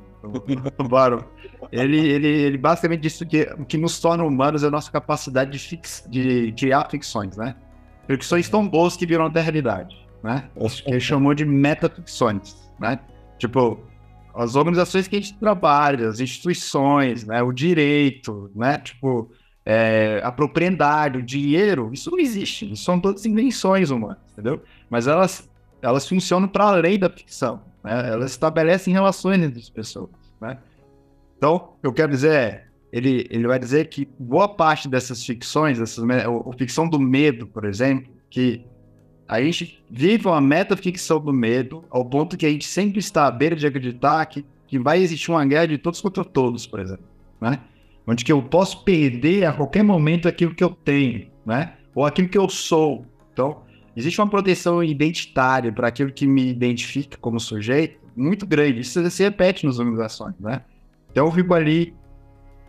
[1.72, 5.52] ele, ele, ele basicamente disse que o que nos torna humanos é a nossa capacidade
[5.52, 7.56] de, fix, de criar ficções, né?
[8.08, 10.50] Ficções tão boas que viram até realidade, né?
[10.56, 13.00] Que ele chamou de metaficções, né?
[13.38, 13.80] Tipo,
[14.34, 19.32] as organizações que a gente trabalha, as instituições, né, o direito, né, tipo,
[19.66, 24.62] é, a propriedade, o dinheiro, isso não existe, isso são todas invenções humanas, entendeu?
[24.90, 25.50] Mas elas,
[25.82, 28.10] elas funcionam para além da ficção, né?
[28.12, 30.10] elas estabelecem relações entre as pessoas,
[30.42, 30.58] né?
[31.38, 36.06] Então, eu quero dizer, é, ele, ele vai dizer que boa parte dessas ficções, dessas,
[36.60, 38.64] ficção do medo, por exemplo, que
[39.28, 43.32] a gente vive uma metaficção do medo ao ponto que a gente sempre está à
[43.32, 47.06] beira de acreditar que, que vai existir uma guerra de todos contra todos, por exemplo,
[47.42, 47.62] né?
[48.06, 51.74] Onde que eu posso perder a qualquer momento aquilo que eu tenho, né?
[51.96, 53.08] Ou aquilo que eu sou.
[53.32, 53.64] Então,
[53.96, 58.82] existe uma proteção identitária para aquilo que me identifica como sujeito muito grande.
[58.82, 60.62] Isso se repete nas organizações, né?
[61.10, 61.96] Então, eu fico ali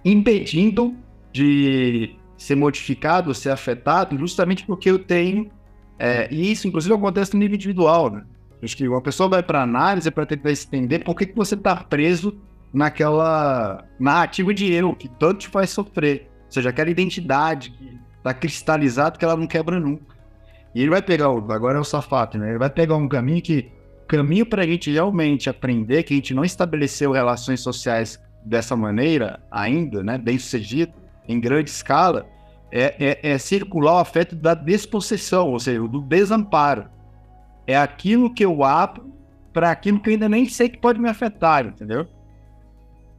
[0.04, 0.94] impedindo
[1.32, 5.50] de ser modificado, ser afetado, justamente porque eu tenho
[5.98, 8.24] é, e isso, inclusive, acontece no nível individual, né?
[8.62, 11.76] Acho que uma pessoa vai para análise para tentar entender por que, que você está
[11.76, 12.40] preso
[12.72, 16.30] naquela narrativa de eu, que tanto te faz sofrer.
[16.46, 20.14] Ou seja, aquela identidade que está cristalizada que ela não quebra nunca.
[20.74, 22.50] E ele vai pegar, o, agora é o safate, né?
[22.50, 23.70] Ele vai pegar um caminho que,
[24.08, 29.40] caminho para a gente realmente aprender que a gente não estabeleceu relações sociais dessa maneira
[29.50, 30.18] ainda, né?
[30.18, 30.92] Bem sucedido,
[31.26, 32.26] em grande escala,
[32.70, 36.88] é, é, é circular o afeto da despossessão, ou seja, do desamparo.
[37.66, 39.12] É aquilo que eu abro
[39.52, 42.06] para aquilo que eu ainda nem sei que pode me afetar, entendeu?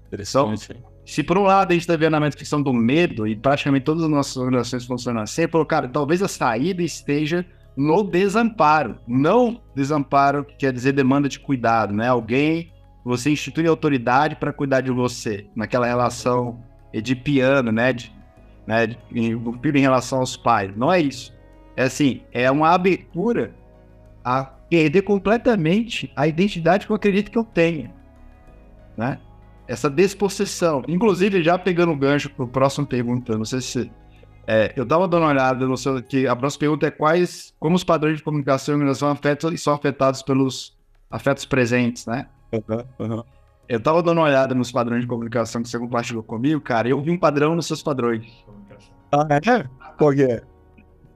[0.08, 0.68] Interessante.
[0.72, 3.86] Então, se por um lado a gente está vendo a questão do medo, e praticamente
[3.86, 7.46] todas as nossas organizações funcionam assim, falou, cara, talvez a saída esteja
[7.78, 8.98] no desamparo.
[9.08, 12.08] Não desamparo quer dizer demanda de cuidado, né?
[12.08, 12.72] Alguém,
[13.06, 17.94] você institui autoridade para cuidar de você, naquela relação edipiana, né?
[17.94, 18.16] De
[18.66, 20.76] né, do filho em relação aos pais.
[20.76, 21.34] Não é isso.
[21.76, 23.54] É assim, é uma abertura
[24.24, 27.94] a perder completamente a identidade que eu acredito que eu tenha,
[28.98, 29.20] né?
[29.68, 30.84] Essa despossessão.
[30.88, 33.92] Inclusive, já pegando o gancho para o próximo pergunta, não sei se
[34.48, 37.76] é, eu estava dando uma olhada no seu, que a próxima pergunta é quais, como
[37.76, 40.78] os padrões de comunicação e organização afetam, são afetados pelos
[41.10, 42.28] afetos presentes, né?
[42.52, 43.24] Uhum, uhum.
[43.68, 46.92] Eu tava dando uma olhada nos padrões de comunicação que você compartilhou comigo, cara, e
[46.92, 48.26] eu vi um padrão nos seus padrões.
[49.12, 49.68] Ah, é?
[49.98, 50.44] Qual é?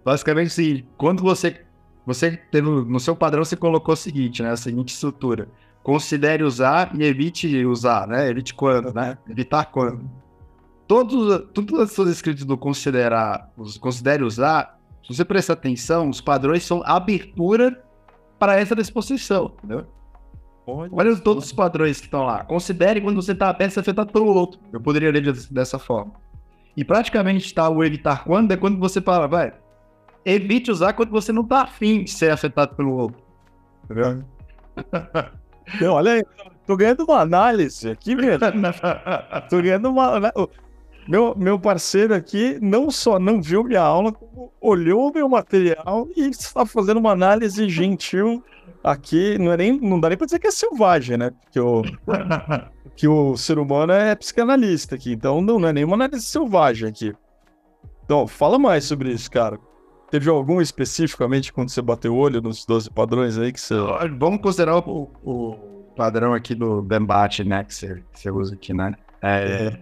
[0.04, 1.64] Basicamente, assim, quando você.
[2.06, 4.52] Você no, no seu padrão você colocou o seguinte, né?
[4.52, 5.48] A seguinte estrutura.
[5.84, 8.30] Considere usar e evite usar, né?
[8.30, 9.18] Evite quando, né?
[9.30, 10.10] Evitar quando.
[10.88, 16.64] Todos, todas as suas escritas do considerar, considere usar, se você prestar atenção, os padrões
[16.64, 17.84] são abertura
[18.40, 19.86] para essa disposição, entendeu?
[20.76, 22.44] Olha, Olha todos os padrões que estão lá.
[22.44, 24.60] Considere quando você está aberto ser afetado pelo outro.
[24.72, 26.14] Eu poderia ler dessa forma.
[26.76, 29.54] E praticamente está o evitar quando é quando você fala, vai,
[30.24, 33.22] evite usar quando você não está afim de ser afetado pelo outro.
[33.84, 34.24] Entendeu?
[35.82, 36.24] Não, olha aí,
[36.66, 38.40] tô ganhando uma análise aqui, velho.
[39.50, 40.34] tô ganhando uma.
[41.10, 46.30] Meu, meu parceiro aqui não só não viu minha aula, como olhou meu material e
[46.30, 48.44] está fazendo uma análise gentil
[48.84, 51.32] aqui não é nem, não dá nem pra dizer que é selvagem, né?
[51.42, 51.82] Porque o,
[52.96, 57.12] que o ser humano é psicanalista aqui, então não, não é nenhuma análise selvagem aqui.
[58.06, 59.60] Então, fala mais sobre isso, cara.
[60.12, 63.76] Teve algum especificamente quando você bateu o olho nos 12 padrões aí que você.
[64.18, 65.54] Vamos considerar o, o
[65.96, 67.64] padrão aqui do debate, né?
[67.64, 68.94] Que você, que você usa aqui, né?
[69.22, 69.80] É, é.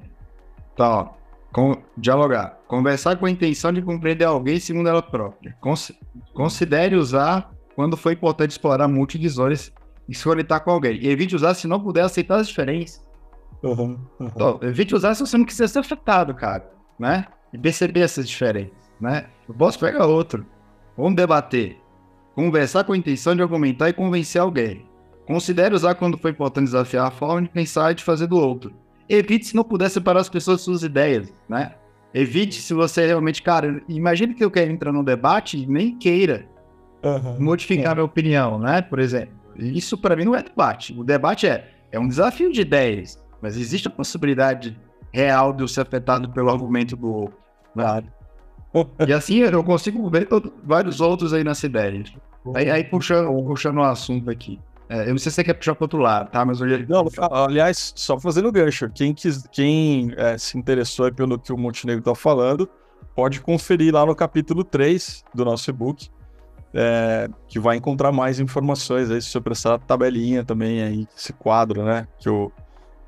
[0.73, 1.16] Então,
[1.51, 2.57] com, dialogar.
[2.67, 5.55] Conversar com a intenção de compreender alguém segundo ela própria.
[5.59, 5.91] Cons,
[6.33, 9.71] considere usar quando foi importante explorar multivisores
[10.07, 10.97] e se conectar com alguém.
[11.01, 13.05] E evite usar se não puder aceitar as diferenças.
[13.63, 14.27] Uhum, uhum.
[14.27, 17.25] Então, evite usar se você não quiser ser afetado, cara, né?
[17.53, 19.27] E perceber essas diferenças, né?
[19.47, 20.45] Eu posso pegar outro.
[20.95, 21.77] Vamos debater.
[22.35, 24.85] Conversar com a intenção de argumentar e convencer alguém.
[25.25, 28.73] Considere usar quando foi importante desafiar a forma de pensar e de fazer do outro.
[29.09, 31.73] Evite se não puder separar as pessoas suas ideias, né?
[32.13, 36.45] Evite se você realmente, cara, imagine que eu quero entrar num debate e nem queira
[37.03, 37.37] uhum.
[37.39, 37.95] modificar é.
[37.95, 38.81] minha opinião, né?
[38.81, 39.35] Por exemplo.
[39.55, 40.93] Isso para mim não é debate.
[40.97, 44.77] O debate é, é um desafio de ideias, mas existe a possibilidade
[45.11, 47.37] real de eu ser afetado pelo argumento do outro.
[47.75, 48.03] Né?
[49.07, 50.27] E assim eu consigo ver
[50.63, 52.03] vários outros aí nessa ideia.
[52.53, 54.59] Aí, aí puxando, puxando o assunto aqui.
[54.89, 56.45] É, eu não sei se você quer puxar para outro lado, tá?
[56.45, 61.51] Mas eu Não, aliás, só fazendo gancho, quem, quis, quem é, se interessou pelo que
[61.51, 62.69] o Montenegro está falando,
[63.13, 66.09] pode conferir lá no capítulo 3 do nosso e-book,
[66.73, 72.07] é, que vai encontrar mais informações aí sobre essa tabelinha também aí, esse quadro, né?
[72.19, 72.51] Que eu,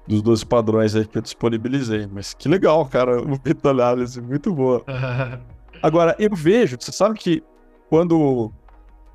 [0.08, 2.08] dos 12 padrões aí que eu disponibilizei.
[2.12, 4.84] Mas que legal, cara, o análise muito boa.
[5.82, 7.44] Agora, eu vejo, você sabe que
[7.90, 8.52] quando,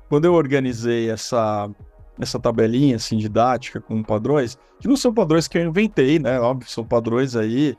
[0.09, 1.69] quando eu organizei essa,
[2.19, 6.39] essa tabelinha assim, didática com padrões, que não são padrões que eu inventei, né?
[6.39, 7.77] Óbvio, são padrões aí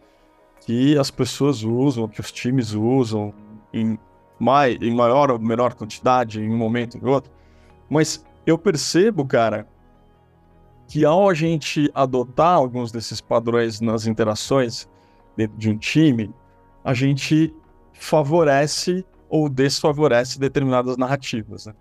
[0.61, 3.33] que as pessoas usam, que os times usam
[3.73, 3.99] em,
[4.39, 7.31] mai, em maior ou menor quantidade, em um momento ou em outro.
[7.89, 9.67] Mas eu percebo, cara,
[10.89, 14.89] que ao a gente adotar alguns desses padrões nas interações
[15.37, 16.33] dentro de um time,
[16.85, 17.55] a gente
[17.93, 21.67] favorece ou desfavorece determinadas narrativas.
[21.67, 21.75] Né?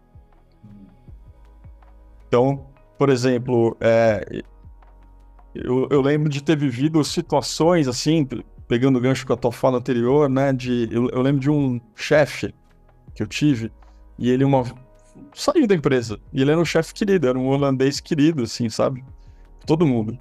[2.27, 2.65] Então,
[2.97, 4.43] por exemplo, é,
[5.53, 8.27] eu, eu, lembro de ter vivido situações assim,
[8.67, 10.51] pegando o gancho com a tua fala anterior, né?
[10.51, 12.53] De, eu, eu lembro de um chefe
[13.13, 13.71] que eu tive,
[14.17, 14.63] e ele uma,
[15.33, 16.19] saiu da empresa.
[16.33, 19.03] E ele era um chefe querido, era um holandês querido, assim, sabe?
[19.65, 20.17] Todo mundo.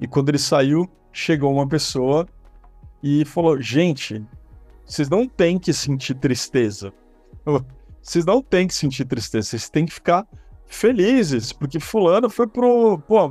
[0.00, 2.26] E quando ele saiu, chegou uma pessoa
[3.02, 4.24] e falou: Gente,
[4.86, 6.92] vocês não têm que sentir tristeza.
[8.02, 10.26] Vocês não têm que sentir tristeza, vocês têm que ficar
[10.70, 13.26] felizes, porque fulano foi pro, pô,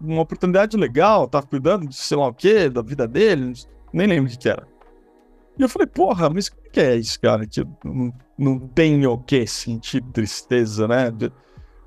[0.00, 3.52] uma oportunidade legal, tá cuidando de sei lá o quê, da vida dele,
[3.92, 4.66] nem lembro o que, que era.
[5.58, 7.46] E eu falei, porra, mas o que é isso, cara?
[7.46, 11.12] Que não, não tenho o que sentir tristeza, né?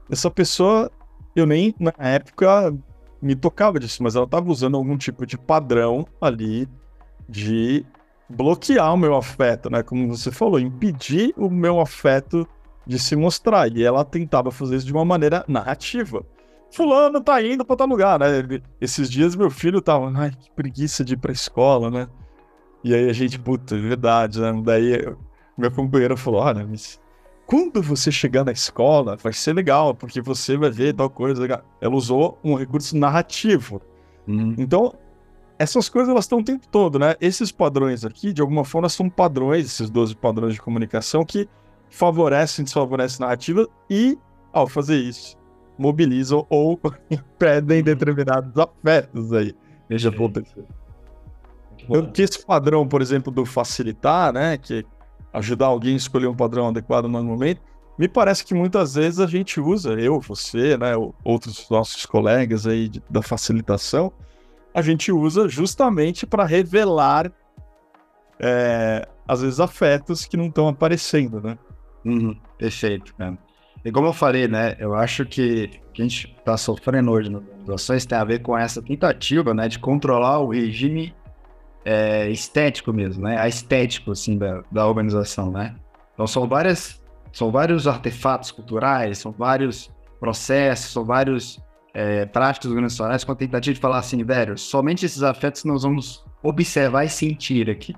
[0.09, 0.91] Essa pessoa,
[1.35, 2.77] eu nem na época
[3.21, 6.67] me tocava disso, mas ela tava usando algum tipo de padrão ali
[7.29, 7.85] de
[8.29, 9.83] bloquear o meu afeto, né?
[9.83, 12.47] Como você falou, impedir o meu afeto
[12.87, 13.71] de se mostrar.
[13.75, 16.25] E ela tentava fazer isso de uma maneira narrativa.
[16.71, 18.27] Fulano tá indo pra tal lugar, né?
[18.79, 22.07] Esses dias meu filho tava, ai, que preguiça de ir pra escola, né?
[22.83, 24.53] E aí a gente, puta, é verdade, né?
[24.63, 25.15] Daí
[25.57, 26.99] meu companheiro falou, olha, mas
[27.45, 31.63] quando você chegar na escola, vai ser legal, porque você vai ver tal coisa.
[31.79, 33.81] Ela usou um recurso narrativo.
[34.27, 34.53] Uhum.
[34.57, 34.93] Então,
[35.57, 37.15] essas coisas elas estão o tempo todo, né?
[37.21, 41.47] Esses padrões aqui, de alguma forma, são padrões, esses 12 padrões de comunicação que
[41.89, 44.17] favorecem, desfavorecem a narrativa e,
[44.53, 45.37] ao fazer isso,
[45.77, 49.55] mobilizam ou impedem determinados afetos aí.
[49.89, 50.65] Veja acontecer.
[51.89, 54.57] Então, que esse padrão, por exemplo, do facilitar, né?
[54.57, 54.85] Que
[55.31, 57.61] ajudar alguém a escolher um padrão adequado no momento,
[57.97, 62.87] me parece que muitas vezes a gente usa, eu, você, né, outros nossos colegas aí
[62.87, 64.11] de, da facilitação,
[64.73, 67.31] a gente usa justamente para revelar,
[68.39, 71.57] é, às vezes, afetos que não estão aparecendo, né?
[72.05, 73.37] Uhum, perfeito, cara.
[73.83, 77.29] E como eu falei, né, eu acho que o que a gente está sofrendo hoje
[77.29, 81.15] nas ações tem a ver com essa tentativa, né, de controlar o regime
[81.85, 84.93] é, estético mesmo, né, a estético, assim, da, da
[85.51, 85.75] né.
[86.13, 91.61] Então são várias, são vários artefatos culturais, são vários processos, são vários
[91.93, 96.25] é, práticas organizacionais com a tentativa de falar assim, velho, somente esses afetos nós vamos
[96.43, 97.95] observar e sentir aqui.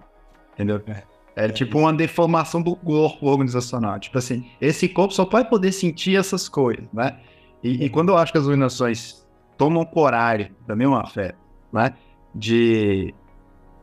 [0.53, 0.81] Entendeu?
[0.87, 1.03] É,
[1.39, 3.97] é, é tipo uma deformação do corpo organizacional.
[3.99, 7.17] Tipo assim, esse corpo só vai poder sentir essas coisas, né?
[7.63, 9.25] E, e quando eu acho que as organizações
[9.57, 11.37] tomam coragem, também um afeto,
[11.71, 11.93] né?
[12.35, 13.13] De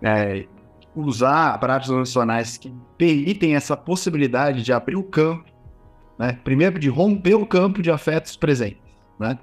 [0.03, 0.47] é,
[0.95, 5.51] usar práticas organizacionais que permitem essa possibilidade de abrir o campo,
[6.19, 6.38] né?
[6.45, 8.83] Primeiro de romper o campo de afetos presentes,
[9.19, 9.38] né?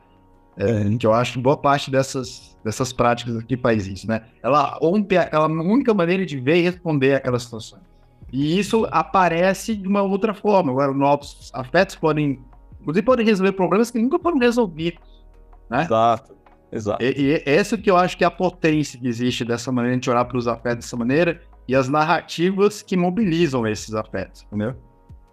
[0.55, 4.21] É, que eu acho que boa parte dessas, dessas práticas aqui faz isso, né?
[4.43, 7.92] Ela rompe aquela única maneira de ver e responder aquelas situações.
[8.33, 10.71] E isso aparece de uma outra forma.
[10.71, 12.43] Agora, novos afetos podem,
[12.81, 15.23] inclusive, podem resolver problemas que nunca foram resolvidos,
[15.69, 15.83] né?
[15.83, 16.35] Exato,
[16.71, 17.03] exato.
[17.03, 20.09] E, e esse que eu acho que é a potência que existe dessa maneira de
[20.09, 24.75] olhar para os afetos dessa maneira e as narrativas que mobilizam esses afetos, entendeu?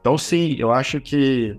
[0.03, 1.59] Então, sim, eu acho que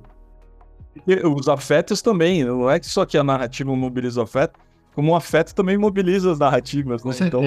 [1.26, 4.60] os afetos também, não é que só que a narrativa mobiliza o afeto,
[4.94, 7.14] como o afeto também mobiliza as narrativas, né?
[7.20, 7.42] Então,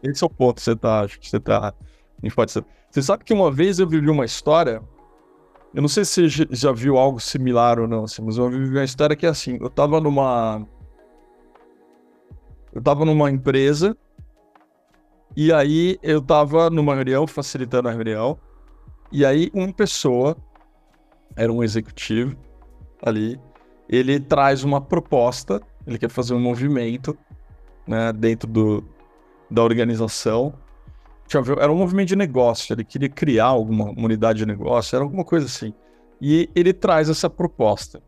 [0.00, 1.74] esse é o ponto que você tá, acho que você tá.
[2.90, 4.82] Você sabe que uma vez eu vivi uma história,
[5.74, 8.76] eu não sei se você já viu algo similar ou não, assim, mas eu vivi
[8.76, 10.66] uma história que é assim, eu tava numa.
[12.72, 13.96] Eu tava numa empresa,
[15.36, 18.38] e aí eu tava numa reunião, facilitando a reunião,
[19.10, 20.36] e aí uma pessoa,
[21.36, 22.36] era um executivo,
[23.02, 23.38] ali,
[23.88, 27.16] ele traz uma proposta, ele quer fazer um movimento
[27.86, 28.84] né, dentro do,
[29.50, 30.54] da organização.
[31.38, 35.46] Era um movimento de negócio, ele queria criar alguma unidade de negócio, era alguma coisa
[35.46, 35.72] assim.
[36.20, 38.02] E ele traz essa proposta.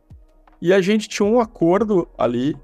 [0.61, 2.57] E a gente tinha um acordo ali,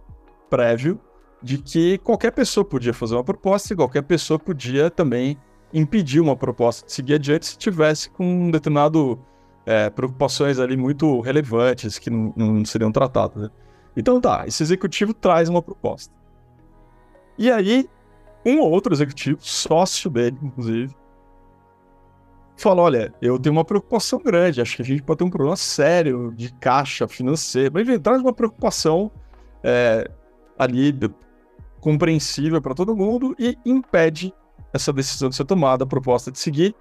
[0.48, 1.00] prévio,
[1.42, 5.36] de que qualquer pessoa podia fazer uma proposta e qualquer pessoa podia também
[5.72, 9.18] impedir uma proposta de seguir adiante se tivesse com um determinado
[9.64, 13.44] é, preocupações ali muito relevantes que não, não seriam tratadas.
[13.44, 13.50] Né?
[13.96, 16.12] Então tá, esse executivo traz uma proposta.
[17.38, 17.88] E aí,
[18.44, 20.94] um ou outro executivo, sócio dele, inclusive,
[22.56, 25.56] fala: olha, eu tenho uma preocupação grande, acho que a gente pode ter um problema
[25.56, 27.70] sério de caixa financeira.
[27.72, 29.10] Mas traz uma preocupação
[29.62, 30.10] é,
[30.58, 30.94] ali
[31.80, 34.32] compreensível para todo mundo e impede
[34.72, 36.74] essa decisão de ser tomada, a proposta de seguir,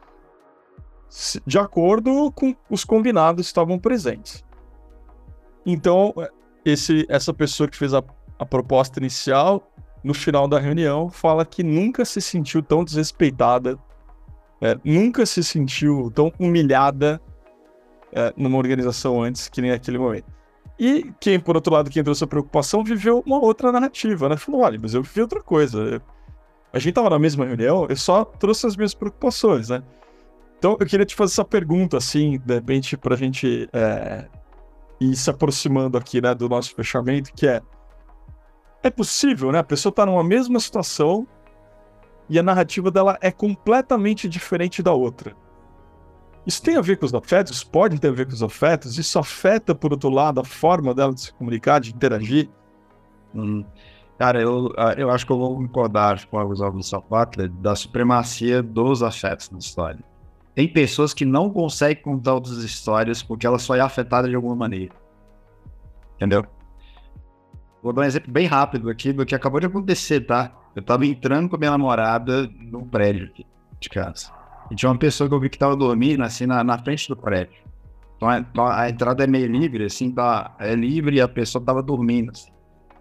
[1.46, 4.44] de acordo com os combinados que estavam presentes.
[5.66, 6.14] Então,
[6.64, 8.04] esse, essa pessoa que fez a,
[8.38, 9.72] a proposta inicial,
[10.04, 13.78] no final da reunião, fala que nunca se sentiu tão desrespeitada,
[14.62, 17.22] é, nunca se sentiu tão humilhada
[18.12, 20.26] é, numa organização antes que nem aquele momento.
[20.80, 24.38] E quem, por outro lado, quem trouxe a preocupação, viveu uma outra narrativa, né?
[24.38, 26.02] Falou, olha, mas eu vivi outra coisa.
[26.72, 29.84] A gente tava na mesma reunião, eu só trouxe as minhas preocupações, né?
[30.58, 34.26] Então, eu queria te fazer essa pergunta, assim, de repente, pra gente é,
[35.00, 37.62] ir se aproximando aqui, né, do nosso fechamento, que é...
[38.82, 39.60] É possível, né?
[39.60, 41.28] A pessoa tá numa mesma situação
[42.30, 45.36] e a narrativa dela é completamente diferente da outra.
[46.46, 47.64] Isso tem a ver com os afetos?
[47.64, 48.98] Pode ter a ver com os afetos?
[48.98, 52.50] Isso afeta, por outro lado, a forma dela de se comunicar, de interagir?
[53.36, 53.66] Hum.
[54.18, 58.62] Cara, eu, ah, eu acho que eu vou concordar com alguns alunos do da supremacia
[58.62, 60.04] dos afetos na história.
[60.56, 64.56] Tem pessoas que não conseguem contar outras histórias porque ela só é afetada de alguma
[64.56, 64.94] maneira.
[66.16, 66.46] Entendeu?
[67.82, 70.52] Vou dar um exemplo bem rápido aqui do que acabou de acontecer, tá?
[70.76, 73.46] Eu tava entrando com a minha namorada no prédio aqui
[73.80, 74.32] de casa.
[74.70, 77.16] E tinha uma pessoa que eu vi que tava dormindo, assim, na, na frente do
[77.16, 77.56] prédio.
[78.18, 81.64] Então a, então, a, entrada é meio livre, assim, tá, é livre e a pessoa
[81.64, 82.52] tava dormindo, assim,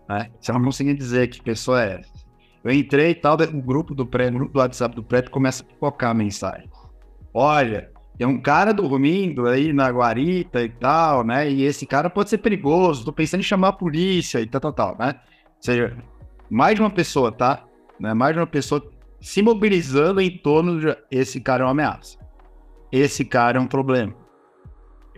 [0.09, 0.31] né?
[0.41, 2.29] Você não conseguia dizer que pessoa é essa.
[2.62, 5.62] Eu entrei e tal, o grupo do prédio, o grupo do WhatsApp do prédio começa
[5.62, 6.70] a pipocar a mensagem.
[7.35, 11.48] Olha, tem um cara dormindo aí na guarita e tal, né?
[11.48, 14.72] E esse cara pode ser perigoso, tô pensando em chamar a polícia e tal, tal,
[14.72, 15.14] tal, né?
[15.44, 15.96] Ou seja,
[16.50, 17.64] mais de uma pessoa, tá?
[17.98, 18.12] Né?
[18.12, 18.84] Mais de uma pessoa
[19.20, 22.18] se mobilizando em torno de esse cara é uma ameaça.
[22.90, 24.12] Esse cara é um problema.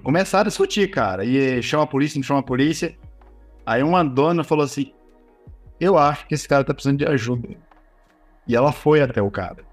[0.03, 1.25] Começaram a discutir, cara.
[1.25, 2.99] E chama a polícia, não chama a polícia.
[3.65, 4.93] Aí uma dona falou assim:
[5.79, 7.49] Eu acho que esse cara tá precisando de ajuda.
[8.47, 9.70] E ela foi até o cara.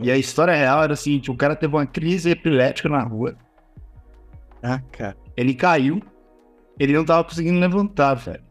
[0.00, 3.36] E a história real era assim: o cara teve uma crise epilética na rua.
[4.62, 5.16] Ah, cara.
[5.36, 6.00] Ele caiu.
[6.78, 8.42] Ele não tava conseguindo levantar, velho.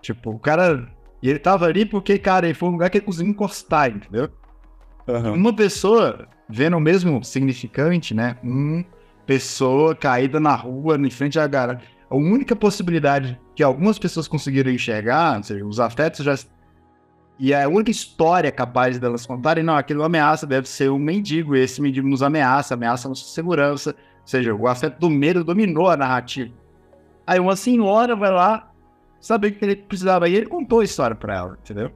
[0.00, 0.88] Tipo, o cara
[1.22, 4.28] e ele tava ali porque, cara, ele foi um lugar que ele conseguiu encostar, entendeu?
[5.06, 5.34] Uhum.
[5.34, 8.36] Uma pessoa vendo o mesmo significante, né?
[8.42, 8.84] Uma
[9.24, 11.82] pessoa caída na rua, em frente à garagem.
[12.10, 16.36] A única possibilidade que algumas pessoas conseguiram enxergar, ou seja, os afetos já.
[17.42, 21.56] E a única história capaz delas contarem, não, é uma ameaça, deve ser um mendigo,
[21.56, 23.90] esse mendigo nos ameaça, ameaça nossa segurança.
[23.90, 26.54] Ou seja, o afeto do medo dominou a narrativa.
[27.26, 28.70] Aí uma senhora vai lá,
[29.20, 30.28] saber que ele precisava.
[30.28, 31.90] E ele contou a história pra ela, entendeu?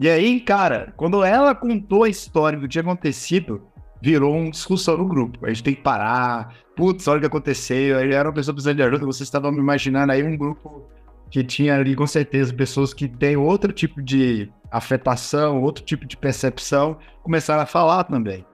[0.00, 3.62] E aí, cara, quando ela contou a história do que tinha acontecido,
[4.02, 5.46] virou uma discussão no grupo.
[5.46, 6.56] A gente tem que parar.
[6.74, 8.00] Putz, olha o que aconteceu.
[8.00, 9.06] Ele era uma pessoa precisando de ajuda.
[9.06, 10.88] Vocês estavam me imaginando aí um grupo
[11.30, 16.16] que tinha ali, com certeza, pessoas que têm outro tipo de afetação, outro tipo de
[16.16, 18.44] percepção, começaram a falar também.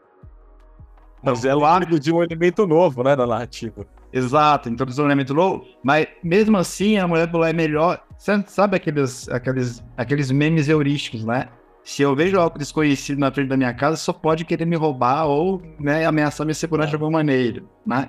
[1.22, 3.86] Mas é largo de um elemento novo, né, na narrativa.
[4.12, 8.02] Exato, introduziu um elemento novo, mas mesmo assim a mulher é melhor.
[8.46, 11.48] Sabe aqueles, aqueles, aqueles memes heurísticos, né?
[11.82, 15.26] Se eu vejo algo desconhecido na frente da minha casa, só pode querer me roubar
[15.26, 18.08] ou né, ameaçar minha segurança de alguma maneira, né?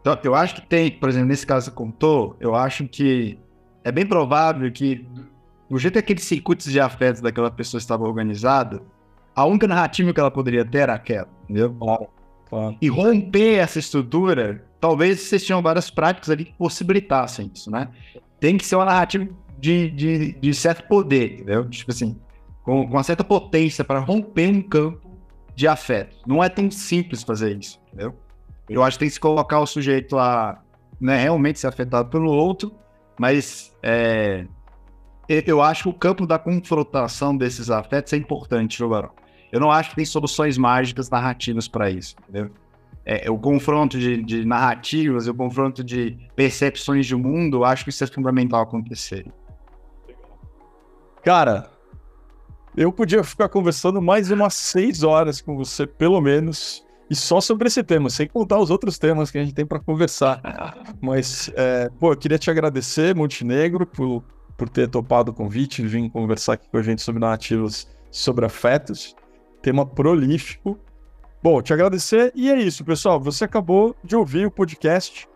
[0.00, 3.38] Então, eu acho que tem, por exemplo, nesse caso que você contou, eu acho que
[3.84, 5.06] é bem provável que,
[5.68, 8.82] do jeito que aqueles circuitos de afetos daquela pessoa estava organizado,
[9.34, 11.74] a única narrativa que ela poderia ter era aquela, entendeu?
[11.78, 12.08] Claro,
[12.48, 12.76] claro.
[12.80, 17.88] E romper essa estrutura talvez vocês tinham várias práticas ali que possibilitassem isso, né?
[18.40, 19.28] Tem que ser uma narrativa
[19.58, 21.68] de, de, de certo poder, entendeu?
[21.68, 22.16] Tipo assim,
[22.62, 25.10] com, com uma certa potência para romper um campo
[25.54, 26.16] de afeto.
[26.26, 28.14] Não é tão simples fazer isso, entendeu?
[28.68, 30.62] Eu acho que tem que se colocar o sujeito a
[31.00, 32.72] né, realmente ser afetado pelo outro,
[33.20, 34.46] mas é,
[35.28, 39.10] eu acho que o campo da confrontação desses afetos é importante, viu, Barão?
[39.52, 42.50] Eu não acho que tem soluções mágicas narrativas para isso, entendeu?
[43.04, 48.04] é, o confronto de, de, narrativas, o confronto de percepções de mundo, acho que isso
[48.04, 49.26] é fundamental acontecer.
[51.22, 51.70] Cara,
[52.76, 57.66] eu podia ficar conversando mais umas seis horas com você, pelo menos, E só sobre
[57.66, 60.40] esse tema, sem contar os outros temas que a gente tem para conversar.
[61.00, 64.22] Mas, é, pô, eu queria te agradecer, Montenegro, por,
[64.56, 68.46] por ter topado o convite e vir conversar aqui com a gente sobre narrativas sobre
[68.46, 69.16] afetos.
[69.60, 70.78] Tema prolífico.
[71.42, 73.18] Bom, te agradecer e é isso, pessoal.
[73.20, 75.28] Você acabou de ouvir o podcast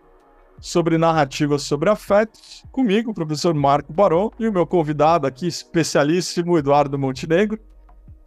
[0.61, 6.57] sobre narrativas sobre afetos comigo, o professor Marco Barão, e o meu convidado aqui, especialíssimo,
[6.57, 7.59] Eduardo Montenegro.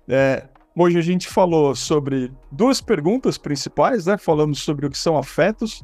[0.07, 0.47] É,
[0.81, 4.17] Hoje a gente falou sobre duas perguntas principais, né?
[4.17, 5.83] Falamos sobre o que são afetos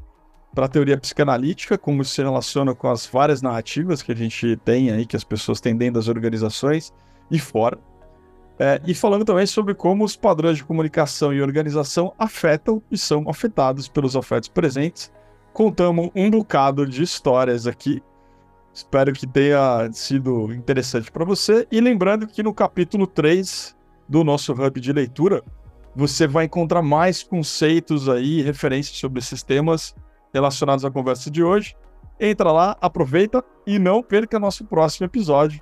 [0.55, 4.92] para a teoria psicanalítica, como se relaciona com as várias narrativas que a gente tem
[4.92, 6.95] aí, que as pessoas têm dentro das organizações
[7.28, 7.76] e fora.
[8.57, 13.28] É, e falando também sobre como os padrões de comunicação e organização afetam e são
[13.28, 15.12] afetados pelos afetos presentes.
[15.53, 18.01] Contamos um bocado de histórias aqui.
[18.72, 21.66] Espero que tenha sido interessante para você.
[21.72, 23.74] E lembrando que no capítulo 3
[24.09, 25.42] do nosso hub de leitura,
[25.94, 29.94] você vai encontrar mais conceitos aí, referências sobre esses temas
[30.32, 31.76] relacionados à conversa de hoje.
[32.18, 35.61] Entra lá, aproveita e não perca nosso próximo episódio,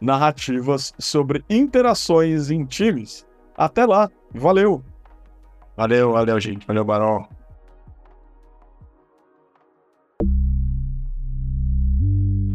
[0.00, 3.26] narrativas sobre interações em times.
[3.56, 4.84] Até lá, valeu!
[5.76, 6.66] Valeu, valeu, gente.
[6.66, 7.28] Valeu, Barol.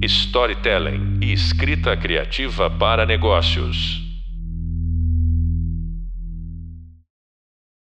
[0.02, 4.03] Storytelling e escrita criativa para negócios.